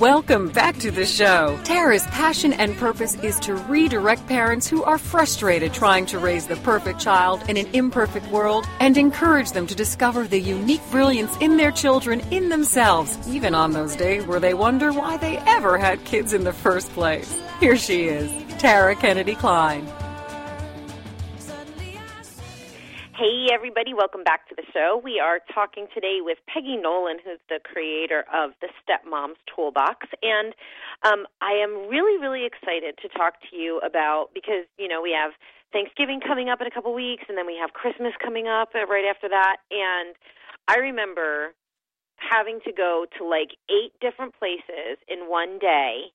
[0.00, 1.60] Welcome back to the show.
[1.62, 6.56] Tara's passion and purpose is to redirect parents who are frustrated trying to raise the
[6.56, 11.58] perfect child in an imperfect world and encourage them to discover the unique brilliance in
[11.58, 16.02] their children in themselves, even on those days where they wonder why they ever had
[16.06, 17.38] kids in the first place.
[17.60, 19.86] Here she is, Tara Kennedy Kline.
[23.20, 24.98] Hey, everybody, welcome back to the show.
[25.04, 30.08] We are talking today with Peggy Nolan, who's the creator of the Stepmom's Toolbox.
[30.22, 30.54] And
[31.04, 35.12] um, I am really, really excited to talk to you about because, you know, we
[35.12, 35.32] have
[35.70, 38.86] Thanksgiving coming up in a couple weeks, and then we have Christmas coming up uh,
[38.86, 39.56] right after that.
[39.70, 40.16] And
[40.66, 41.52] I remember
[42.16, 46.08] having to go to like eight different places in one day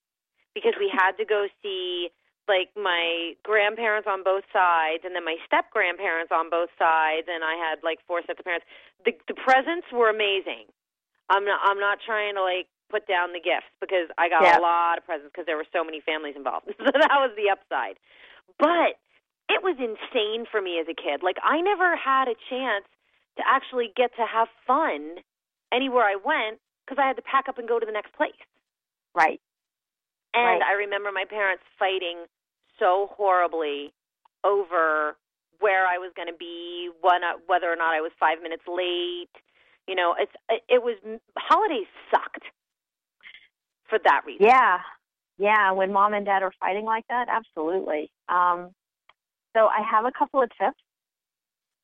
[0.55, 2.09] because we had to go see
[2.47, 7.43] like my grandparents on both sides and then my step grandparents on both sides and
[7.43, 8.65] I had like four sets of parents.
[9.03, 10.69] The the presents were amazing.
[11.29, 14.57] I'm not I'm not trying to like put down the gifts because I got yeah.
[14.57, 16.69] a lot of presents because there were so many families involved.
[16.77, 17.97] so that was the upside.
[18.61, 19.01] But
[19.49, 21.25] it was insane for me as a kid.
[21.25, 22.85] Like I never had a chance
[23.37, 25.21] to actually get to have fun
[25.73, 28.37] anywhere I went because I had to pack up and go to the next place.
[29.13, 29.41] Right.
[30.33, 30.61] And right.
[30.61, 32.27] I remember my parents fighting
[32.79, 33.93] so horribly
[34.43, 35.15] over
[35.59, 39.29] where I was going to be, when, whether or not I was five minutes late.
[39.87, 40.31] You know, it's
[40.67, 40.95] it was
[41.37, 42.43] holidays sucked
[43.87, 44.47] for that reason.
[44.47, 44.79] Yeah,
[45.37, 45.71] yeah.
[45.71, 48.09] When mom and dad are fighting like that, absolutely.
[48.27, 48.71] Um,
[49.55, 50.79] so I have a couple of tips.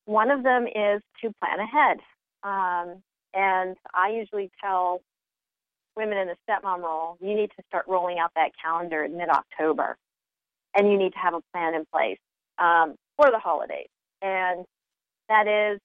[0.04, 1.98] One of them is to plan ahead,
[2.42, 3.02] um,
[3.34, 5.00] and I usually tell
[5.96, 9.96] women in the stepmom role, you need to start rolling out that calendar in mid-October
[10.74, 12.18] and you need to have a plan in place
[12.58, 13.88] um, for the holidays.
[14.20, 14.64] And
[15.28, 15.80] that is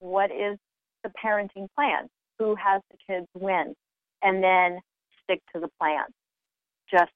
[0.00, 0.58] what is
[1.02, 2.08] the parenting plan?
[2.38, 3.74] Who has the kids when?
[4.22, 4.80] And then
[5.24, 6.04] stick to the plan.
[6.90, 7.12] Just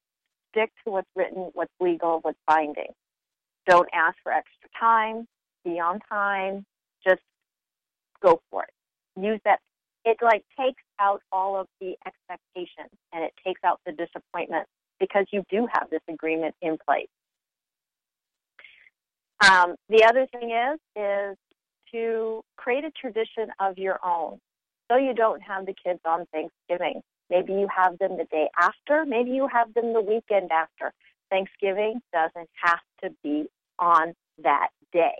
[0.50, 2.92] stick to what's written, what's legal, what's binding.
[3.66, 5.26] Don't ask for extra time.
[5.64, 6.64] Be on time.
[7.06, 7.20] Just
[8.22, 9.20] go for it.
[9.20, 9.60] Use that.
[10.04, 14.66] It like takes out all of the expectations and it takes out the disappointment
[15.00, 17.08] because you do have this agreement in place.
[19.42, 21.36] Um, the other thing is is
[21.92, 24.38] to create a tradition of your own,
[24.90, 27.00] so you don't have the kids on Thanksgiving.
[27.30, 29.04] Maybe you have them the day after.
[29.06, 30.92] Maybe you have them the weekend after.
[31.30, 33.46] Thanksgiving doesn't have to be
[33.78, 35.14] on that day.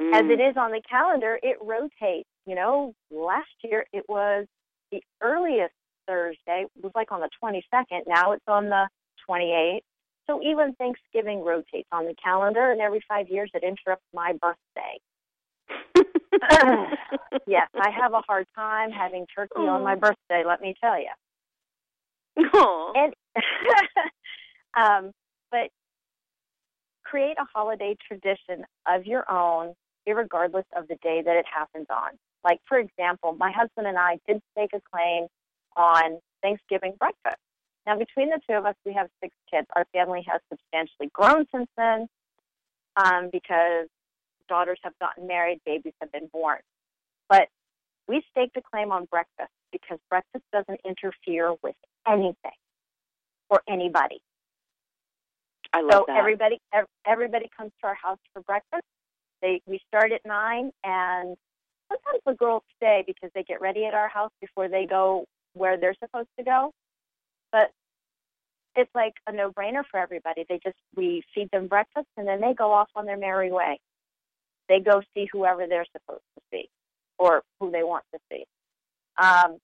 [0.00, 0.14] Mm.
[0.14, 2.28] As it is on the calendar, it rotates.
[2.46, 4.46] You know, last year it was
[4.90, 5.74] the earliest
[6.06, 6.66] Thursday.
[6.74, 8.02] It was like on the 22nd.
[8.06, 8.88] Now it's on the
[9.30, 9.80] 28th.
[10.26, 15.00] So even Thanksgiving rotates on the calendar, and every five years it interrupts my birthday.
[17.46, 19.70] yes, I have a hard time having turkey Aww.
[19.70, 20.44] on my birthday.
[20.46, 21.10] Let me tell you.
[22.38, 22.92] Aww.
[22.94, 23.14] And
[24.76, 25.12] um,
[25.50, 25.70] but
[27.04, 29.74] create a holiday tradition of your own,
[30.06, 32.12] regardless of the day that it happens on.
[32.44, 35.26] Like for example, my husband and I did stake a claim
[35.76, 37.40] on Thanksgiving breakfast.
[37.86, 39.66] Now, between the two of us, we have six kids.
[39.74, 42.08] Our family has substantially grown since then
[42.96, 43.88] um, because
[44.48, 46.58] daughters have gotten married, babies have been born.
[47.28, 47.48] But
[48.06, 52.58] we staked a claim on breakfast because breakfast doesn't interfere with anything
[53.48, 54.20] or anybody.
[55.72, 56.16] I love so that.
[56.16, 56.60] everybody
[57.06, 58.82] everybody comes to our house for breakfast.
[59.40, 61.36] They we start at nine, and
[61.88, 65.76] sometimes the girls stay because they get ready at our house before they go where
[65.76, 66.72] they're supposed to go.
[67.52, 67.70] But
[68.76, 70.44] it's like a no-brainer for everybody.
[70.48, 73.80] They just we feed them breakfast and then they go off on their merry way.
[74.68, 76.68] They go see whoever they're supposed to see
[77.18, 78.44] or who they want to see.
[79.20, 79.58] Um,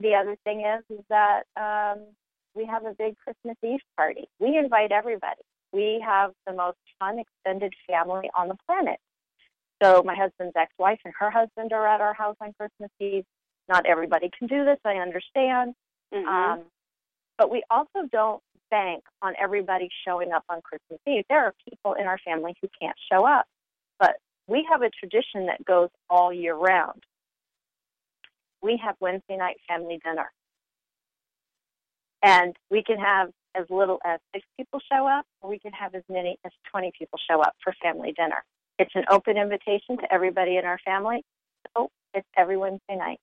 [0.00, 2.04] the other thing is is that um,
[2.54, 4.28] we have a big Christmas Eve party.
[4.38, 5.42] We invite everybody.
[5.72, 8.98] We have the most fun extended family on the planet.
[9.82, 13.24] So my husband's ex-wife and her husband are at our house on Christmas Eve.
[13.68, 14.78] Not everybody can do this.
[14.84, 15.74] I understand.
[16.14, 16.28] Mm-hmm.
[16.28, 16.60] Um,
[17.38, 21.24] but we also don't bank on everybody showing up on Christmas Eve.
[21.28, 23.46] There are people in our family who can't show up,
[23.98, 24.16] but
[24.48, 27.04] we have a tradition that goes all year round.
[28.62, 30.30] We have Wednesday night family dinner.
[32.22, 35.94] And we can have as little as six people show up, or we can have
[35.94, 38.42] as many as 20 people show up for family dinner.
[38.78, 41.22] It's an open invitation to everybody in our family.
[41.76, 43.18] So it's every Wednesday night.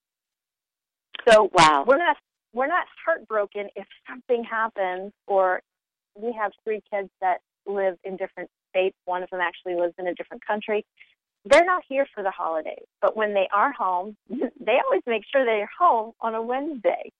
[1.29, 1.83] So wow.
[1.87, 2.17] we're not
[2.53, 5.61] we're not heartbroken if something happens or
[6.15, 8.95] we have three kids that live in different states.
[9.05, 10.85] One of them actually lives in a different country.
[11.45, 15.45] They're not here for the holidays, but when they are home, they always make sure
[15.45, 17.11] they're home on a Wednesday.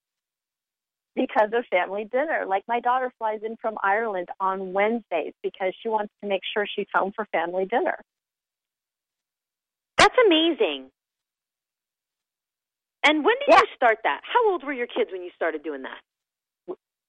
[1.16, 2.46] because of family dinner.
[2.48, 6.66] Like my daughter flies in from Ireland on Wednesdays because she wants to make sure
[6.66, 8.00] she's home for family dinner.
[9.98, 10.90] That's amazing.
[13.04, 13.60] And when did Yeah.
[13.60, 14.22] you start that?
[14.24, 16.02] How old were your kids when you started doing that?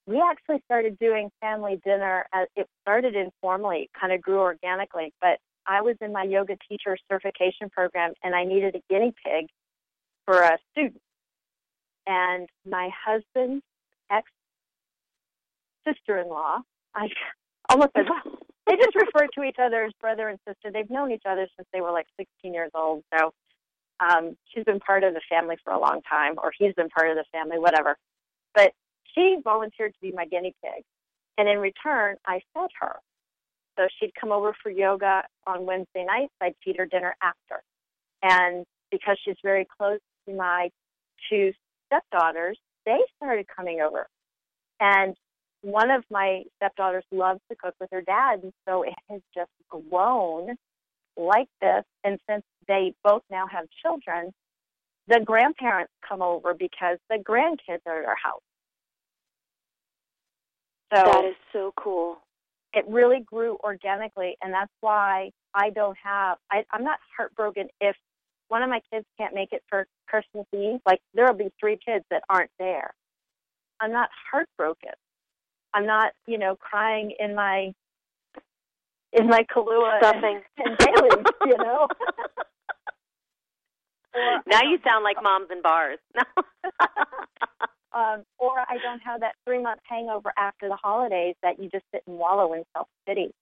[0.07, 5.41] We actually started doing family dinner as it started informally, kind of grew organically, but
[5.67, 9.49] I was in my yoga teacher certification program and I needed a guinea pig
[10.27, 11.01] for a student.
[12.07, 13.65] And my husband's
[14.11, 14.31] ex
[15.87, 16.59] sister in law,
[16.95, 17.09] I
[17.71, 18.05] almost said
[18.67, 20.71] they just refer to each other as brother and sister.
[20.71, 23.05] They've known each other since they were like 16 years old.
[23.17, 23.33] So
[24.05, 27.11] um, she's been part of the family for a long time, or he's been part
[27.11, 27.97] of the family, whatever.
[28.55, 28.73] But
[29.15, 30.85] she volunteered to be my guinea pig.
[31.39, 32.97] And in return, I fed her.
[33.77, 36.33] So she'd come over for yoga on Wednesday nights.
[36.41, 37.63] I'd feed her dinner after.
[38.23, 39.99] And because she's very close
[40.29, 40.71] to my
[41.29, 41.53] two
[41.87, 44.07] stepdaughters, they started coming over.
[44.81, 45.17] And
[45.63, 49.51] one of my stepdaughters loves to cook with her dad, and so it has just
[49.69, 50.57] grown
[51.17, 51.85] like this.
[52.05, 54.33] And since they both now have children,
[55.09, 58.41] the grandparents come over because the grandkids are at our house.
[60.95, 62.19] So That is so cool.
[62.73, 66.39] it really grew organically, and that's why I don't have.
[66.51, 67.97] I, I'm not heartbroken if
[68.49, 70.81] one of my kids can't make it for Christmas Eve.
[70.87, 72.95] Like there will be three kids that aren't there.
[73.81, 74.93] I'm not heartbroken.
[75.73, 77.73] I'm not, you know, crying in my
[79.15, 80.41] in my Kahlua and, Stuffing.
[80.59, 81.89] and Bailey's, you know.
[84.15, 85.99] Or now you sound like moms in bars.
[87.93, 91.85] um, or I don't have that three month hangover after the holidays that you just
[91.93, 93.33] sit and wallow in self pity.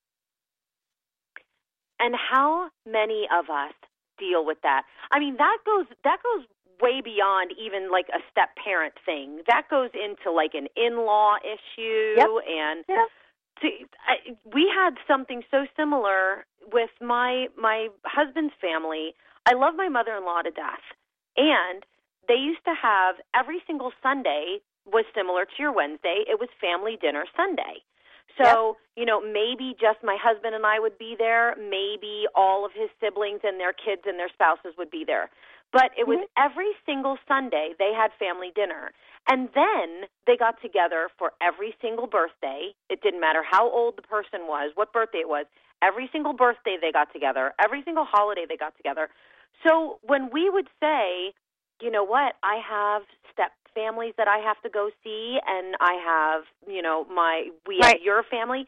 [2.00, 3.74] and how many of us
[4.18, 4.84] deal with that?
[5.12, 6.46] I mean, that goes that goes
[6.80, 9.42] way beyond even like a step parent thing.
[9.48, 12.28] That goes into like an in-law issue Yep.
[12.48, 13.04] and Yeah.
[13.62, 13.68] To,
[14.06, 19.14] I, we had something so similar with my my husband's family.
[19.46, 20.84] I love my mother-in-law to death,
[21.36, 21.82] and
[22.28, 26.24] they used to have every single Sunday was similar to your Wednesday.
[26.28, 27.82] It was family dinner Sunday.
[28.40, 31.54] So, you know, maybe just my husband and I would be there.
[31.56, 35.28] Maybe all of his siblings and their kids and their spouses would be there.
[35.72, 36.36] But it was mm-hmm.
[36.36, 38.92] every single Sunday they had family dinner.
[39.28, 42.70] And then they got together for every single birthday.
[42.90, 45.46] It didn't matter how old the person was, what birthday it was.
[45.82, 47.54] Every single birthday they got together.
[47.62, 49.08] Every single holiday they got together.
[49.66, 51.34] So when we would say,
[51.80, 53.02] you know what, I have
[53.32, 57.78] step families that I have to go see, and I have, you know, my we
[57.82, 58.66] have your family.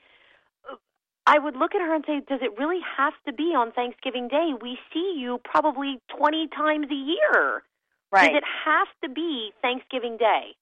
[1.27, 4.29] I would look at her and say, does it really have to be on Thanksgiving
[4.29, 4.53] Day?
[4.61, 7.63] We see you probably 20 times a year.
[8.15, 8.33] Right.
[8.33, 10.55] Does it have to be Thanksgiving Day?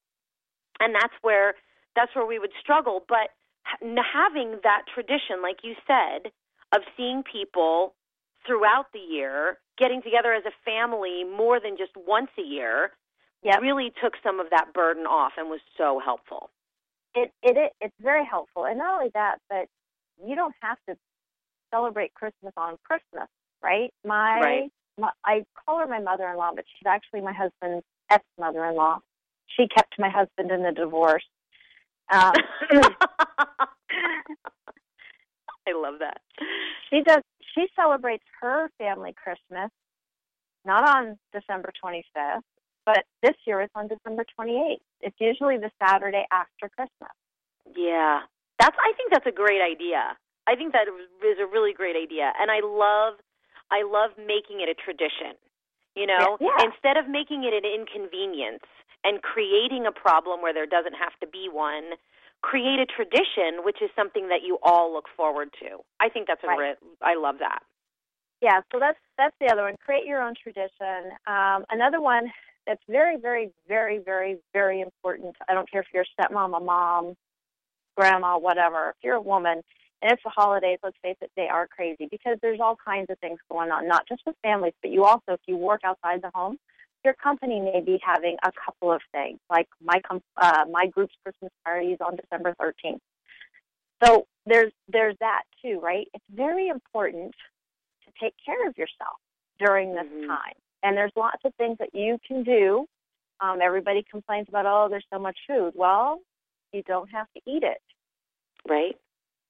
[0.81, 1.55] And that's where
[1.95, 3.05] that's where we would struggle.
[3.09, 3.31] But
[3.65, 6.33] having that tradition, like you said,
[6.75, 7.95] of seeing people
[8.47, 12.93] throughout the year, getting together as a family more than just once a year,
[13.43, 13.61] Yep.
[13.61, 16.51] really took some of that burden off and was so helpful.
[17.15, 19.67] it, it it it's very helpful, and not only that, but
[20.27, 20.97] you don't have to
[21.71, 23.29] celebrate Christmas on Christmas,
[23.63, 23.93] right?
[24.05, 24.71] My, Right.
[24.99, 28.99] My I call her my mother-in-law, but she's actually my husband's ex-mother-in-law.
[29.57, 31.25] She kept my husband in the divorce.
[32.11, 32.33] Um,
[35.67, 36.21] I love that.
[36.91, 37.23] she does.
[37.55, 39.71] She celebrates her family Christmas
[40.65, 42.41] not on December 25th,
[42.87, 44.77] but this year it's on December 28th.
[45.01, 47.11] It's usually the Saturday after Christmas.
[47.77, 48.21] Yeah,
[48.59, 48.77] that's.
[48.79, 50.17] I think that's a great idea.
[50.47, 53.15] I think that is a really great idea, and I love,
[53.73, 55.35] I love making it a tradition.
[55.97, 56.57] You know, Yeah.
[56.65, 58.65] instead of making it an inconvenience
[59.05, 61.97] and creating a problem where there doesn't have to be one,
[62.43, 65.81] create a tradition, which is something that you all look forward to.
[66.01, 66.47] I think that's a.
[66.47, 66.59] Right.
[66.81, 67.63] Re- I love that.
[68.41, 69.77] Yeah, so that's that's the other one.
[69.85, 71.13] Create your own tradition.
[71.27, 72.33] Um, another one
[72.67, 75.37] that's very, very, very, very, very important.
[75.49, 77.17] I don't care if you're a stepmom, a mom,
[77.97, 78.91] grandma, whatever.
[78.91, 79.63] If you're a woman
[80.03, 83.19] and it's the holidays, let's face it, they are crazy because there's all kinds of
[83.21, 86.31] things going on, not just with families, but you also, if you work outside the
[86.35, 86.59] home,
[87.05, 91.15] your company may be having a couple of things, like my com- uh, my group's
[91.25, 93.01] Christmas party is on December 13th.
[94.05, 96.09] So there's there's that too, right?
[96.15, 97.35] It's very important
[98.05, 99.17] to take care of yourself
[99.59, 100.27] during this Mhm.
[100.27, 100.55] time.
[100.83, 102.89] And there's lots of things that you can do.
[103.41, 105.75] Um, everybody complains about, oh, there's so much food.
[105.75, 106.21] Well,
[106.73, 107.81] you don't have to eat it.
[108.67, 108.97] Right.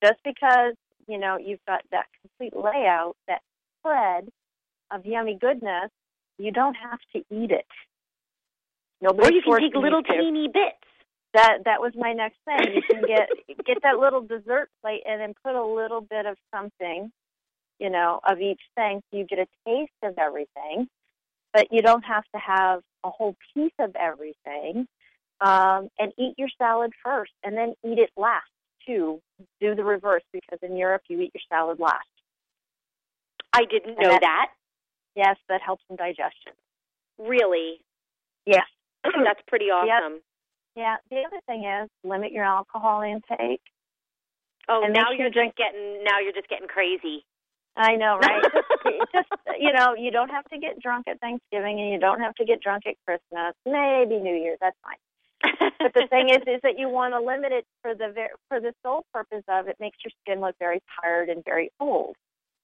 [0.03, 0.75] Just because,
[1.07, 3.41] you know, you've got that complete layout, that
[3.81, 4.29] spread
[4.91, 5.91] of yummy goodness,
[6.39, 7.67] you don't have to eat it.
[9.01, 10.13] Nobody Or you can take little to.
[10.13, 10.77] teeny bits.
[11.35, 12.75] that that was my next thing.
[12.75, 13.29] You can get
[13.67, 17.11] get that little dessert plate and then put a little bit of something,
[17.79, 20.89] you know, of each thing, so you get a taste of everything.
[21.53, 24.87] But you don't have to have a whole piece of everything.
[25.41, 28.47] Um, and eat your salad first, and then eat it last
[28.87, 29.21] too.
[29.61, 32.07] Do the reverse because in Europe you eat your salad last.
[33.53, 34.47] I didn't know that, that.
[35.15, 36.53] Yes, that helps in digestion.
[37.19, 37.81] Really?
[38.47, 38.67] Yes.
[39.05, 40.15] That's pretty awesome.
[40.15, 40.23] Yep.
[40.77, 40.97] Yeah.
[41.11, 43.61] The other thing is limit your alcohol intake.
[44.69, 47.25] Oh, And now make you're sure just getting now you're just getting crazy.
[47.77, 48.43] I know, right?
[48.85, 49.29] just, just
[49.59, 52.45] you know, you don't have to get drunk at Thanksgiving, and you don't have to
[52.45, 53.55] get drunk at Christmas.
[53.65, 54.59] Maybe New Year's.
[54.61, 54.97] That's fine.
[55.43, 58.61] But the thing is, is that you want to limit it for the ver- for
[58.61, 62.15] the sole purpose of it makes your skin look very tired and very old.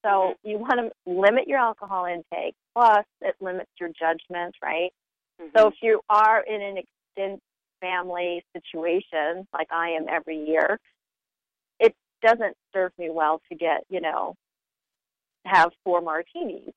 [0.04, 0.48] So mm-hmm.
[0.48, 2.54] you want to limit your alcohol intake.
[2.74, 4.92] Plus, it limits your judgment, right?
[5.40, 5.56] Mm-hmm.
[5.56, 7.40] So if you are in an extended
[7.80, 10.78] family situation, like I am every year,
[11.80, 14.34] it doesn't serve me well to get, you know,
[15.44, 16.72] have four martinis.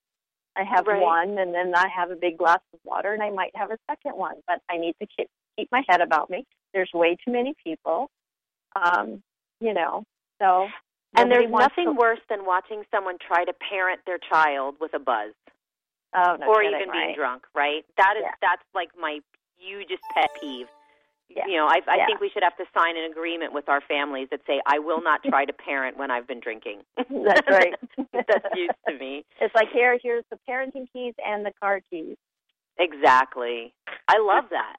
[0.56, 1.02] I have Right.
[1.02, 3.78] one, and then I have a big glass of water, and I might have a
[3.90, 4.36] second one.
[4.48, 6.46] But I need to keep keep my head about me.
[6.74, 8.10] There's way too many people,
[8.76, 9.22] um,
[9.60, 10.04] you know.
[10.42, 10.68] So
[11.16, 14.94] and nobody there's nothing to- worse than watching someone try to parent their child with
[14.94, 15.34] a buzz
[16.16, 17.16] oh, no or kidding, even being right?
[17.16, 17.86] drunk, right?
[17.98, 18.32] That is Yeah.
[18.42, 19.20] that's like my
[19.58, 20.68] hugest pet peeve.
[21.30, 21.46] Yeah.
[21.48, 22.06] You know, I I Yeah.
[22.08, 25.02] think we should have to sign an agreement with our families that say I will
[25.02, 26.84] not try to parent when I've been drinking.
[26.98, 27.76] That's right.
[28.14, 29.24] that's used to me.
[29.40, 32.18] It's like here, here's the parenting keys and the car keys.
[32.78, 33.74] Exactly.
[34.08, 34.78] I love that.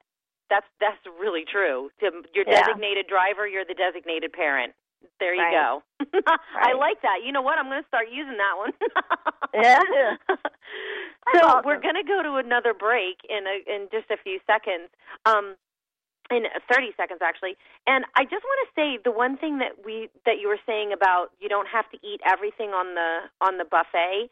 [0.53, 1.89] That's that's really true.
[2.05, 2.61] To your Yeah.
[2.61, 4.73] designated driver, you're the designated parent.
[5.19, 5.51] There you Right.
[5.51, 5.81] go.
[6.53, 7.25] I like that.
[7.25, 7.57] You know what?
[7.57, 8.73] I'm going to start using that one.
[9.53, 9.79] Yeah.
[11.33, 11.65] so awesome.
[11.65, 14.89] we're going to go to another break in a, in just a few seconds.
[15.25, 15.55] Um,
[16.31, 17.57] in 30 seconds actually.
[17.85, 20.91] And I just want to say the one thing that we that you were saying
[20.93, 24.29] about you don't have to eat everything on the on the buffet.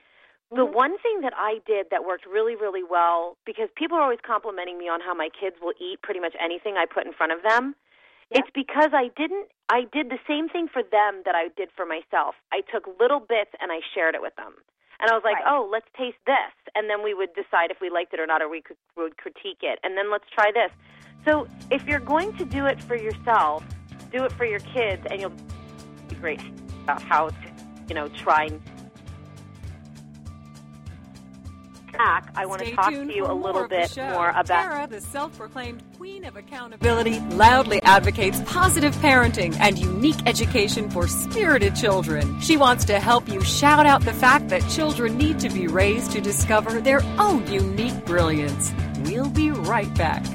[0.51, 0.73] The Mhm.
[0.73, 4.77] one thing that I did that worked really really well because people are always complimenting
[4.77, 7.41] me on how my kids will eat pretty much anything I put in front of
[7.41, 7.75] them.
[8.29, 8.39] Yeah.
[8.39, 11.85] It's because I didn't I did the same thing for them that I did for
[11.85, 12.35] myself.
[12.51, 14.53] I took little bits and I shared it with them.
[14.99, 15.47] And I was like, Right.
[15.47, 18.41] "Oh, let's taste this." And then we would decide if we liked it or not
[18.41, 19.79] or we could, would critique it.
[19.83, 20.71] And then let's try this.
[21.25, 23.63] So, if you're going to do it for yourself,
[24.11, 25.33] do it for your kids and you'll
[26.09, 26.41] be great
[26.83, 27.35] about how to,
[27.87, 28.49] you know, try
[31.91, 35.83] back, I want to talk to you a little bit more about Tara, the self-proclaimed
[35.97, 42.39] queen of accountability, loudly advocates positive parenting and unique education for spirited children.
[42.41, 46.11] She wants to help you shout out the fact that children need to be raised
[46.11, 48.73] to discover their own unique brilliance.
[49.05, 50.25] We'll be right back.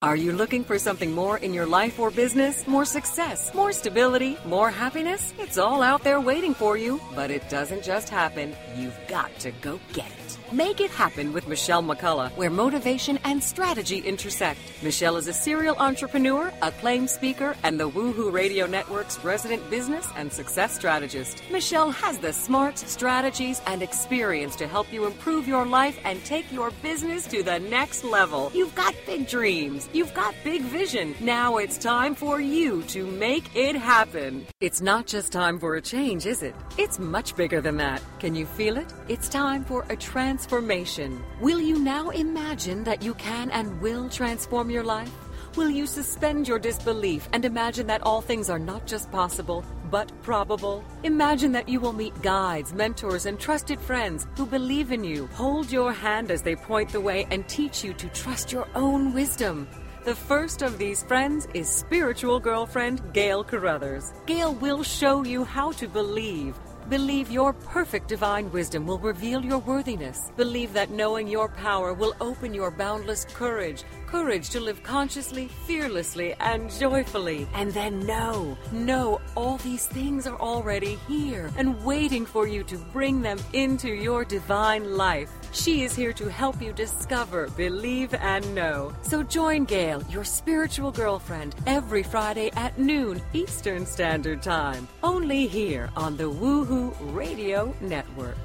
[0.00, 2.64] Are you looking for something more in your life or business?
[2.68, 5.34] More success, more stability, more happiness?
[5.40, 8.54] It's all out there waiting for you, but it doesn't just happen.
[8.76, 10.17] You've got to go get it.
[10.52, 14.58] Make it happen with Michelle McCullough, where motivation and strategy intersect.
[14.82, 20.32] Michelle is a serial entrepreneur, acclaimed speaker, and the Woohoo Radio Network's resident business and
[20.32, 21.42] success strategist.
[21.52, 26.50] Michelle has the smarts, strategies, and experience to help you improve your life and take
[26.50, 28.50] your business to the next level.
[28.54, 29.86] You've got big dreams.
[29.92, 31.14] You've got big vision.
[31.20, 34.46] Now it's time for you to make it happen.
[34.62, 36.54] It's not just time for a change, is it?
[36.78, 38.00] It's much bigger than that.
[38.18, 38.90] Can you feel it?
[39.08, 39.96] It's time for a
[40.38, 41.20] transformation.
[41.40, 45.10] Will you now imagine that you can and will transform your life?
[45.56, 50.12] Will you suspend your disbelief and imagine that all things are not just possible, but
[50.22, 50.84] probable?
[51.02, 55.72] Imagine that you will meet guides, mentors, and trusted friends who believe in you, hold
[55.72, 59.66] your hand as they point the way, and teach you to trust your own wisdom.
[60.04, 64.12] The first of these friends is spiritual girlfriend Gail Carruthers.
[64.26, 66.54] Gail will show you how to believe.
[66.88, 70.32] Believe your perfect divine wisdom will reveal your worthiness.
[70.38, 73.84] Believe that knowing your power will open your boundless courage.
[74.10, 77.46] Courage to live consciously, fearlessly, and joyfully.
[77.52, 82.78] And then know, know all these things are already here and waiting for you to
[82.78, 85.30] bring them into your divine life.
[85.52, 88.94] She is here to help you discover, believe, and know.
[89.02, 94.88] So join Gail, your spiritual girlfriend, every Friday at noon Eastern Standard Time.
[95.02, 98.38] Only here on the Woohoo Radio Network.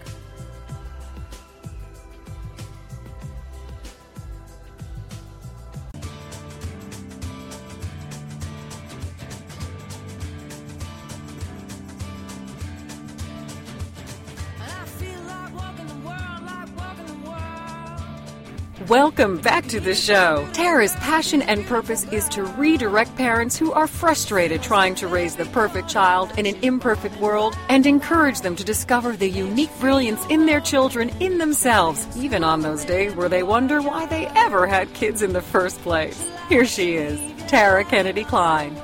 [18.89, 20.45] Welcome back to the show.
[20.51, 25.45] Tara's passion and purpose is to redirect parents who are frustrated trying to raise the
[25.45, 30.47] perfect child in an imperfect world and encourage them to discover the unique brilliance in
[30.47, 34.93] their children in themselves, even on those days where they wonder why they ever had
[34.93, 36.21] kids in the first place.
[36.49, 37.17] Here she is,
[37.47, 38.75] Tara Kennedy Kline.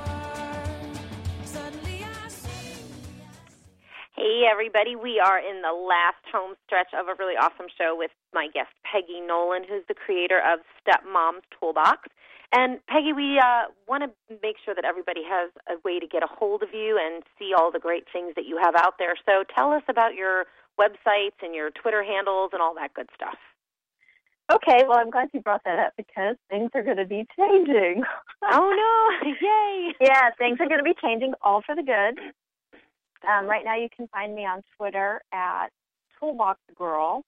[4.50, 4.96] Everybody.
[4.96, 8.74] We are in the last home stretch of a really awesome show with my guest,
[8.82, 12.10] Peggy Nolan, who's the creator of Stepmom's Toolbox.
[12.50, 14.10] And Peggy, we uh, want to
[14.42, 17.54] make sure that everybody has a way to get a hold of you and see
[17.56, 19.14] all the great things that you have out there.
[19.24, 23.38] So tell us about your websites and your Twitter handles and all that good stuff.
[24.50, 28.02] Okay, well, I'm glad you brought that up because things are going to be changing.
[28.50, 28.66] oh,
[29.22, 29.30] no.
[29.40, 29.94] Yay.
[30.00, 32.18] Yeah, things are going to be changing all for the good.
[33.28, 35.68] Um, right now, you can find me on Twitter at
[36.18, 37.22] Toolbox Girl.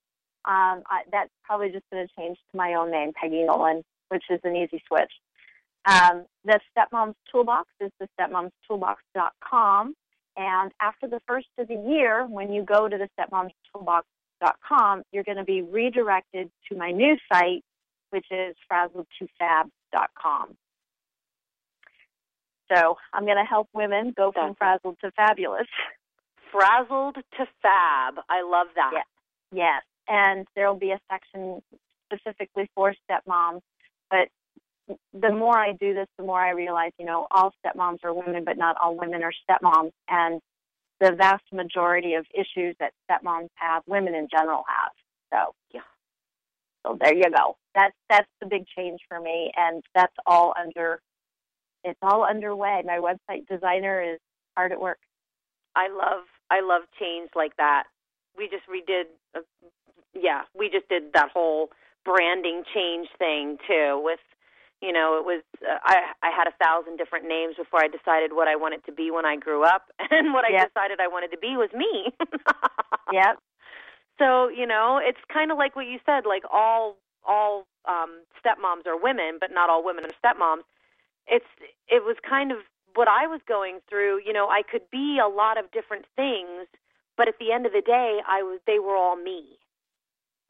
[0.44, 4.24] Um, I, that's probably just going to change to my own name, Peggy Nolan, which
[4.30, 5.12] is an easy switch.
[5.84, 9.94] Um, the Stepmom's Toolbox is the stepmomstoolbox.com.
[10.36, 15.36] And after the first of the year, when you go to the stepmomstoolbox.com, you're going
[15.36, 17.62] to be redirected to my new site,
[18.10, 20.56] which is frazzled2fab.com.
[22.72, 25.66] So I'm going to help women go from frazzled to fabulous.
[26.50, 28.14] Frazzled to fab.
[28.28, 28.92] I love that.
[28.94, 29.06] Yes.
[29.52, 29.82] Yes.
[30.08, 31.62] And there will be a section
[32.12, 33.60] specifically for stepmoms.
[34.10, 34.28] But
[35.12, 38.44] the more I do this, the more I realize, you know, all stepmoms are women,
[38.44, 39.92] but not all women are stepmoms.
[40.08, 40.40] And
[41.00, 44.92] the vast majority of issues that stepmoms have, women in general have.
[45.32, 45.80] So, yeah.
[46.84, 47.56] So there you go.
[47.74, 51.00] That's that's the big change for me, and that's all under
[51.84, 52.82] it's all underway.
[52.84, 54.18] My website designer is
[54.56, 54.98] hard at work.
[55.74, 57.84] I love I love change like that.
[58.36, 59.04] We just redid
[59.36, 59.40] uh,
[60.14, 61.70] yeah, we just did that whole
[62.04, 64.20] branding change thing too with
[64.80, 68.32] you know, it was uh, I I had a thousand different names before I decided
[68.32, 71.30] what I wanted to be when I grew up and what I decided I wanted
[71.30, 72.12] to be was me.
[73.12, 73.38] yep.
[74.18, 78.86] So, you know, it's kind of like what you said like all all um stepmoms
[78.86, 80.62] are women, but not all women are stepmoms
[81.26, 81.46] it's
[81.88, 82.58] it was kind of
[82.94, 84.20] what I was going through.
[84.24, 86.66] You know, I could be a lot of different things,
[87.16, 89.58] but at the end of the day, I was they were all me.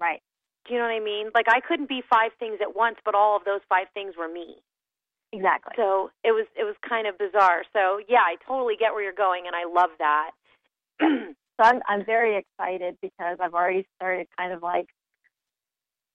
[0.01, 0.23] Right.
[0.67, 1.31] Do you know what I mean?
[1.35, 4.29] Like I couldn't be five things at once, but all of those five things were
[4.29, 4.57] me.
[5.33, 5.73] Exactly.
[5.77, 7.65] So it was it was kind of bizarre.
[7.73, 10.31] So yeah, I totally get where you're going, and I love that.
[11.01, 14.89] so I'm I'm very excited because I've already started kind of like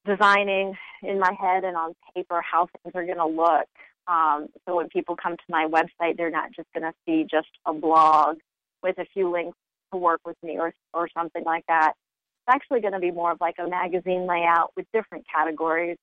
[0.06, 3.68] designing in my head and on paper how things are going to look.
[4.08, 7.48] Um, so when people come to my website, they're not just going to see just
[7.66, 8.38] a blog
[8.82, 9.56] with a few links
[9.92, 11.92] to work with me or or something like that.
[11.92, 15.98] It's actually going to be more of like a magazine layout with different categories.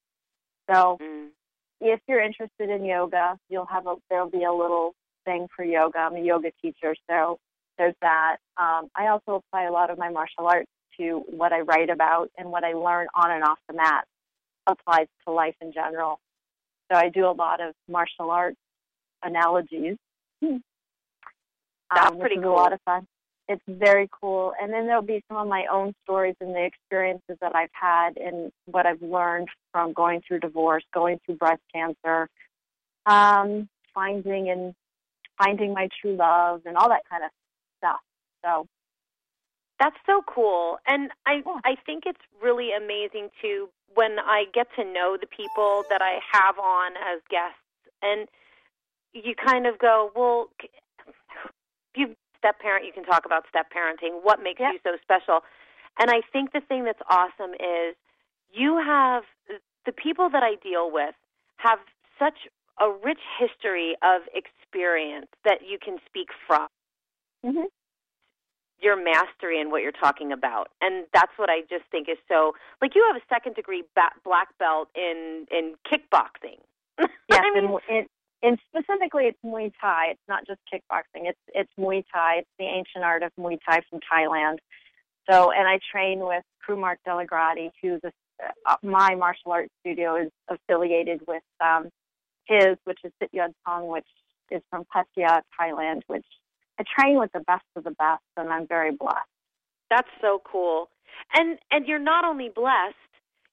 [0.72, 1.28] So mm.
[1.82, 4.94] if you're interested in yoga, you'll have a there'll be a little
[5.26, 6.00] thing for yoga.
[6.00, 7.40] I'm a yoga teacher, so
[7.78, 8.38] there's that.
[8.58, 12.30] Um, I also apply a lot of my martial arts to what I write about
[12.38, 14.06] and what I learn on and off the mat
[14.68, 16.20] applies to life in general.
[16.92, 18.58] So I do a lot of martial arts
[19.24, 19.98] analogies.
[20.44, 20.58] Hmm.
[21.94, 22.52] That's um, pretty cool.
[22.52, 23.08] a lot of fun.
[23.48, 24.54] It's very cool.
[24.60, 28.18] And then there'll be some of my own stories and the experiences that I've had
[28.18, 32.28] and what I've learned from going through divorce, going through breast cancer,
[33.06, 34.74] um, finding and
[35.38, 37.30] finding my true love and all that kind of
[37.78, 38.00] stuff.
[38.44, 38.68] So
[39.80, 40.78] that's so cool.
[40.88, 41.60] And I yeah.
[41.64, 46.20] I think it's really amazing too when I get to know the people that I
[46.32, 47.60] have on as guests,
[48.02, 48.28] and
[49.14, 50.50] you kind of go, well,
[51.96, 54.22] you step parent, you can talk about step parenting.
[54.22, 55.42] What makes you so special?
[56.00, 57.96] And I think the thing that's awesome is
[58.54, 59.24] you have
[59.86, 61.16] the people that I deal with
[61.58, 61.80] have
[62.20, 62.50] such
[62.82, 66.68] a rich history of experience that you can speak from.
[67.46, 67.68] Mm-hmm
[68.86, 70.70] your mastery in what you're talking about.
[70.80, 74.16] And that's what i just think is so like you have a second degree ba-
[74.24, 76.60] black belt in in kickboxing.
[77.28, 78.06] Yes I mean, and,
[78.44, 80.12] and specifically it's muay thai.
[80.12, 81.28] It's not just kickboxing.
[81.28, 82.38] It's it's muay thai.
[82.40, 84.58] It's the ancient art of muay thai from thailand.
[85.30, 88.12] So and i train with Mark DellaGrotte who's a,
[88.68, 91.90] uh, my martial arts studio is affiliated with um
[92.46, 93.32] his which is Sit
[93.66, 94.08] Tong which
[94.52, 96.26] is from Pattaya, Thailand, which
[96.80, 99.30] I train with the best of the best, and I'm very blessed.
[99.90, 100.90] That's so cool.
[101.34, 102.96] And and you're not only blessed,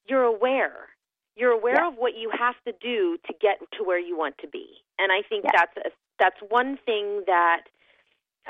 [0.06, 0.88] you're aware.
[1.36, 1.92] You're aware yes.
[1.92, 4.66] of what you have to do to get to where you want to be.
[4.98, 5.54] And I think yes.
[5.56, 7.62] that's a, that's one thing that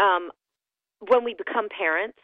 [0.01, 0.31] um,
[1.07, 2.19] when we become parents,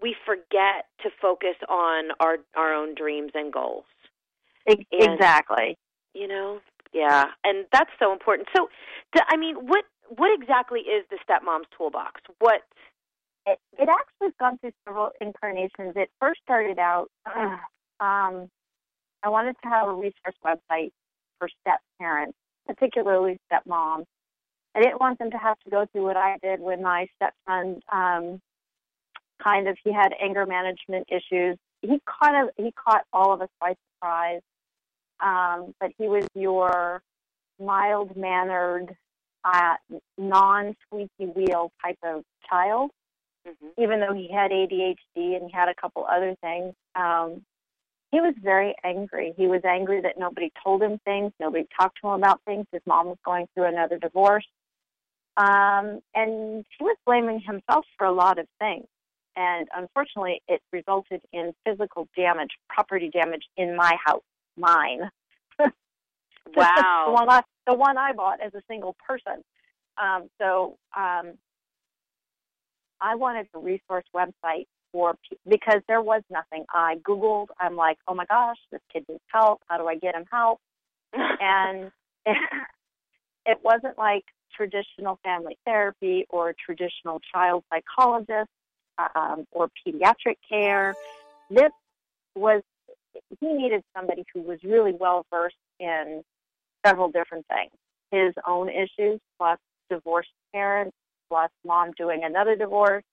[0.00, 3.84] we forget to focus on our our own dreams and goals.
[4.66, 5.76] And, exactly.
[6.14, 6.60] You know,
[6.92, 8.48] yeah, and that's so important.
[8.56, 8.68] So,
[9.28, 9.84] I mean, what
[10.16, 12.20] what exactly is the stepmom's toolbox?
[12.38, 12.62] What
[13.46, 15.94] it, it actually has gone through several incarnations.
[15.96, 17.10] It first started out.
[18.00, 18.48] um,
[19.22, 20.92] I wanted to have a resource website
[21.38, 22.36] for step parents,
[22.66, 24.04] particularly stepmoms.
[24.74, 27.80] I didn't want them to have to go through what I did when my stepson
[27.92, 28.40] um,
[29.42, 31.56] kind of he had anger management issues.
[31.82, 34.40] He kind of he caught all of us by surprise.
[35.20, 37.02] Um, but he was your
[37.60, 38.96] mild mannered,
[39.44, 39.74] uh,
[40.16, 42.90] non squeaky wheel type of child.
[43.46, 43.82] Mm-hmm.
[43.82, 47.42] Even though he had ADHD and he had a couple other things, um,
[48.10, 49.34] he was very angry.
[49.36, 52.66] He was angry that nobody told him things, nobody talked to him about things.
[52.72, 54.46] His mom was going through another divorce.
[55.36, 58.86] Um, and he was blaming himself for a lot of things.
[59.36, 64.24] And unfortunately, it resulted in physical damage, property damage in my house,
[64.58, 65.10] mine.
[65.58, 67.04] wow.
[67.06, 69.42] the, one I, the one I bought as a single person.
[70.00, 71.32] Um, so um,
[73.00, 75.16] I wanted a resource website for
[75.48, 76.64] because there was nothing.
[76.72, 77.48] I Googled.
[77.60, 79.60] I'm like, oh my gosh, this kid needs help.
[79.66, 80.60] How do I get him help?
[81.12, 81.90] and
[82.26, 82.36] it,
[83.46, 88.48] it wasn't like traditional family therapy or traditional child psychologist
[89.14, 90.94] um, or pediatric care.
[91.50, 91.70] This
[92.34, 92.62] was
[93.40, 96.22] he needed somebody who was really well versed in
[96.84, 97.72] several different things.
[98.10, 99.58] His own issues, plus
[99.90, 100.96] divorced parents,
[101.28, 103.04] plus mom doing another divorce,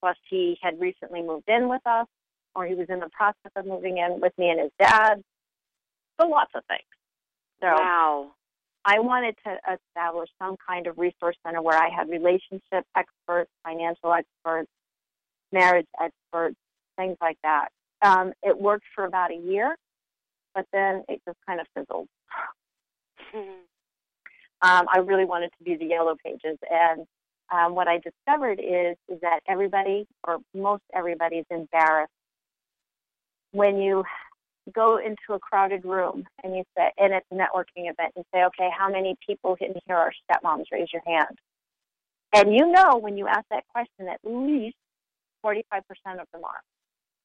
[0.00, 2.06] plus he had recently moved in with us,
[2.54, 5.22] or he was in the process of moving in with me and his dad.
[6.20, 6.80] So lots of things.
[7.60, 8.32] So wow.
[8.84, 14.12] I wanted to establish some kind of resource center where I had relationship experts, financial
[14.12, 14.70] experts,
[15.52, 16.56] marriage experts,
[16.96, 17.68] things like that.
[18.02, 19.76] Um, it worked for about a year,
[20.54, 22.08] but then it just kind of fizzled.
[23.34, 27.06] um, I really wanted to do the yellow pages, and
[27.52, 32.12] um, what I discovered is is that everybody, or most everybody, is embarrassed
[33.52, 34.04] when you
[34.74, 38.44] go into a crowded room and you say, and it's a networking event, and say,
[38.44, 40.64] okay, how many people in here are stepmoms?
[40.72, 41.36] Raise your hand.
[42.34, 44.76] And you know when you ask that question, at least
[45.44, 45.60] 45%
[46.20, 46.62] of them are.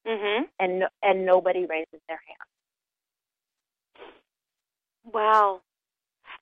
[0.07, 0.43] Mm-hmm.
[0.59, 2.47] And, and nobody raises their hand.
[5.13, 5.61] Wow.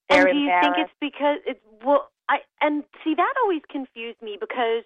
[0.10, 4.22] They're and do you think it's because it's well I and see that always confused
[4.22, 4.84] me because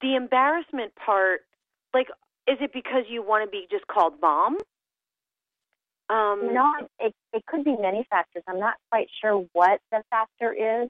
[0.00, 1.40] the embarrassment part
[1.92, 2.08] like
[2.46, 4.56] is it because you want to be just called mom?
[6.10, 8.42] Um, no, it, it could be many factors.
[8.48, 10.88] I'm not quite sure what the factor is.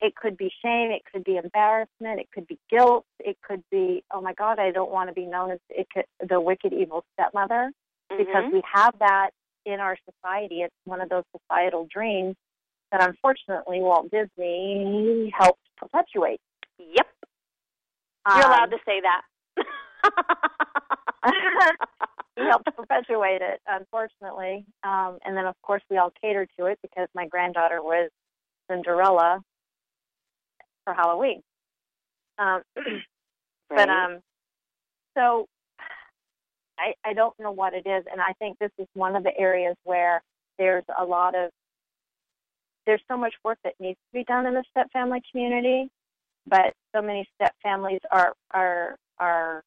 [0.00, 0.90] It could be shame.
[0.90, 2.20] It could be embarrassment.
[2.20, 3.06] It could be guilt.
[3.18, 6.04] It could be, oh my God, I don't want to be known as it could,
[6.28, 7.72] the wicked, evil stepmother,
[8.12, 8.18] mm-hmm.
[8.18, 9.30] because we have that
[9.64, 10.60] in our society.
[10.60, 12.36] It's one of those societal dreams
[12.92, 16.40] that unfortunately Walt Disney helped perpetuate.
[16.78, 17.06] Yep.
[18.28, 19.22] You're um, allowed to say that.
[22.36, 24.66] he helped perpetuate it, unfortunately.
[24.84, 28.10] Um, and then, of course, we all catered to it because my granddaughter was
[28.70, 29.40] Cinderella
[30.86, 31.42] for Halloween.
[32.38, 33.02] Um, right.
[33.68, 34.20] But um,
[35.16, 35.46] so
[36.78, 39.36] I I don't know what it is, and I think this is one of the
[39.36, 40.22] areas where
[40.58, 41.50] there's a lot of
[42.86, 45.88] there's so much work that needs to be done in the step family community,
[46.46, 49.62] but so many step families are are are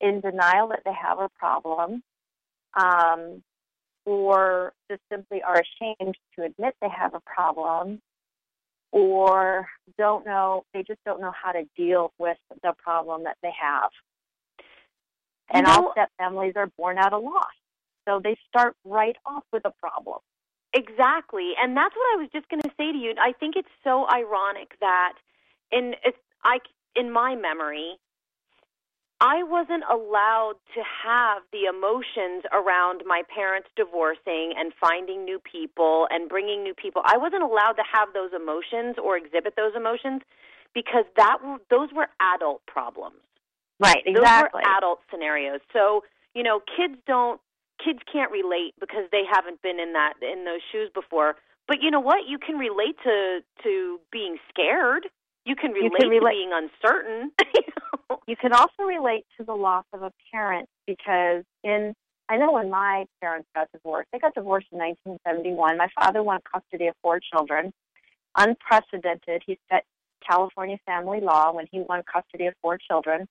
[0.00, 2.02] in denial that they have a problem,
[2.74, 3.42] um,
[4.06, 8.00] or just simply are ashamed to admit they have a problem,
[8.92, 9.66] or
[9.98, 13.90] don't know they just don't know how to deal with the problem that they have.
[15.52, 17.44] And you know, all step families are born out of loss.
[18.08, 20.18] So they start right off with a problem.
[20.72, 21.52] Exactly.
[21.60, 23.14] And that's what I was just going to say to you.
[23.20, 25.14] I think it's so ironic that
[25.72, 25.94] in
[26.44, 26.58] I
[26.94, 27.96] in my memory
[29.20, 36.08] I wasn't allowed to have the emotions around my parents divorcing and finding new people
[36.10, 37.02] and bringing new people.
[37.04, 40.22] I wasn't allowed to have those emotions or exhibit those emotions
[40.74, 41.36] because that
[41.68, 43.20] those were adult problems.
[43.78, 44.60] Right, exactly.
[44.62, 45.60] Those were adult scenarios.
[45.72, 46.02] So,
[46.34, 47.40] you know, kids don't
[47.84, 51.36] kids can't relate because they haven't been in that in those shoes before.
[51.68, 52.26] But you know what?
[52.26, 55.08] You can relate to to being scared.
[55.44, 56.32] You can relate, you can relate.
[56.32, 57.32] to being uncertain.
[58.26, 61.94] you can also relate to the loss of a parent because in
[62.28, 65.76] I know when my parents got divorced, they got divorced in 1971.
[65.76, 67.72] My father won custody of four children,
[68.36, 69.42] unprecedented.
[69.44, 69.84] He set
[70.24, 73.26] California family law when he won custody of four children.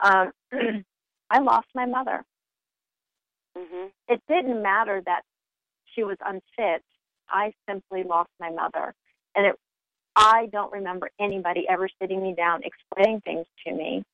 [0.00, 0.32] Um,
[1.30, 2.24] I lost my mother
[3.56, 3.86] Mm-hmm.
[4.08, 5.22] It didn't matter that
[5.94, 6.82] she was unfit,
[7.28, 8.94] I simply lost my mother.
[9.36, 9.54] And it,
[10.16, 14.04] I don't remember anybody ever sitting me down explaining things to me.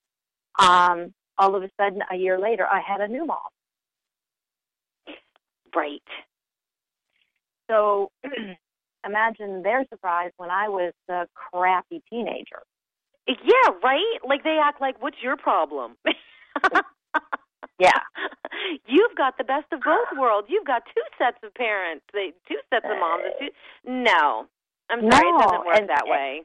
[0.58, 3.38] Um, all of a sudden, a year later, I had a new mom.
[5.74, 6.02] Right.
[7.70, 8.10] So
[9.06, 12.62] imagine their surprise when I was the crappy teenager.
[13.26, 14.18] Yeah, right?
[14.26, 15.96] Like they act like, what's your problem?
[17.78, 18.00] yeah.
[18.86, 20.48] You've got the best of both worlds.
[20.50, 23.22] You've got two sets of parents, they, two sets of moms.
[23.38, 23.48] Two...
[23.84, 24.46] No.
[24.90, 26.42] I'm sorry, no, it doesn't work and, that way.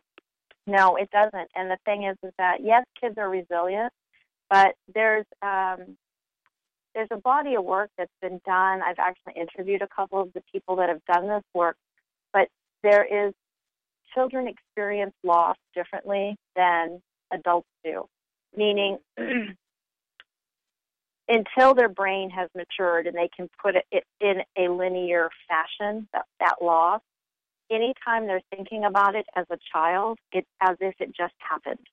[0.68, 1.50] No, it doesn't.
[1.56, 3.92] And the thing is, is that yes, kids are resilient,
[4.50, 5.98] but there's um,
[6.94, 8.82] there's a body of work that's been done.
[8.82, 11.76] I've actually interviewed a couple of the people that have done this work,
[12.34, 12.48] but
[12.84, 13.34] there is
[14.14, 18.06] children experience loss differently than adults do.
[18.56, 18.98] Meaning,
[21.28, 26.26] until their brain has matured and they can put it in a linear fashion, that,
[26.40, 27.02] that loss,
[27.70, 31.88] anytime they're thinking about it as a child, it's as if it just happened.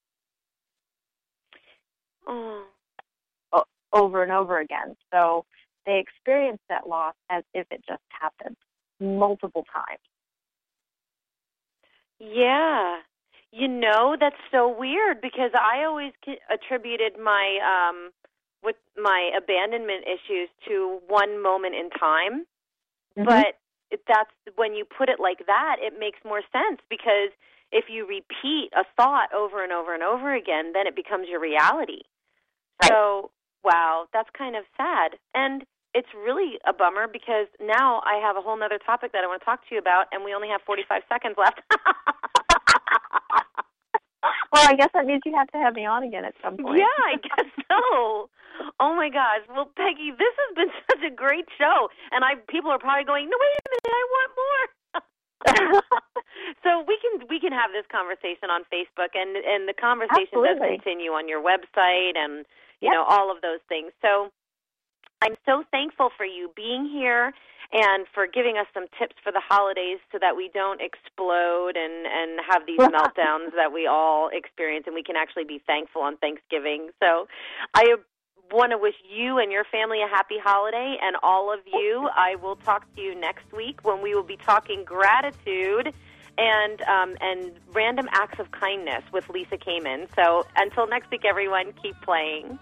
[2.26, 2.64] Oh.
[3.94, 4.96] Over and over again.
[5.12, 5.44] So
[5.84, 8.56] they experience that loss as if it just happened
[8.98, 10.00] multiple times.
[12.18, 13.00] Yeah.
[13.50, 16.14] You know, that's so weird because I always
[16.50, 18.12] attributed my um
[18.64, 22.46] with my abandonment issues to one moment in time.
[23.18, 23.24] Mm-hmm.
[23.24, 23.58] But
[24.08, 27.30] that's when you put it like that, it makes more sense because
[27.72, 31.40] if you repeat a thought over and over and over again, then it becomes your
[31.40, 32.02] reality.
[32.82, 32.90] Right.
[32.90, 33.30] So,
[33.64, 35.16] wow, that's kind of sad.
[35.34, 35.64] And
[35.94, 39.40] it's really a bummer because now I have a whole other topic that I want
[39.40, 41.60] to talk to you about, and we only have 45 seconds left.
[44.52, 46.78] well, I guess that means you have to have me on again at some point.
[46.78, 48.28] Yeah, I guess so.
[48.78, 49.42] Oh my gosh.
[49.48, 53.28] Well, Peggy, this has been such a great show, and I people are probably going,
[53.30, 54.64] "No, wait a minute, I want more."
[56.62, 60.78] so we can we can have this conversation on Facebook, and and the conversation Absolutely.
[60.78, 62.44] does continue on your website, and
[62.80, 62.94] you Yep.
[62.94, 63.92] know all of those things.
[64.02, 64.30] So
[65.22, 67.32] I'm so thankful for you being here
[67.72, 72.06] and for giving us some tips for the holidays so that we don't explode and
[72.06, 76.16] and have these meltdowns that we all experience and we can actually be thankful on
[76.16, 76.90] Thanksgiving.
[76.98, 77.28] So
[77.72, 77.94] I
[78.50, 82.08] want to wish you and your family a happy holiday and all of you.
[82.16, 85.94] I will talk to you next week when we will be talking gratitude
[86.36, 90.08] and um, and random acts of kindness with Lisa Kamen.
[90.16, 92.58] So until next week, everyone, keep playing.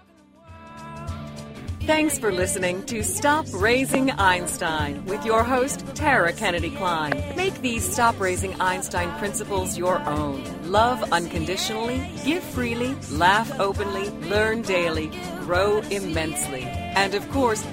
[1.85, 7.12] Thanks for listening to Stop Raising Einstein with your host, Tara Kennedy Kline.
[7.37, 10.45] Make these Stop Raising Einstein principles your own.
[10.70, 15.11] Love unconditionally, give freely, laugh openly, learn daily,
[15.41, 16.62] grow immensely.
[16.64, 17.64] And of course,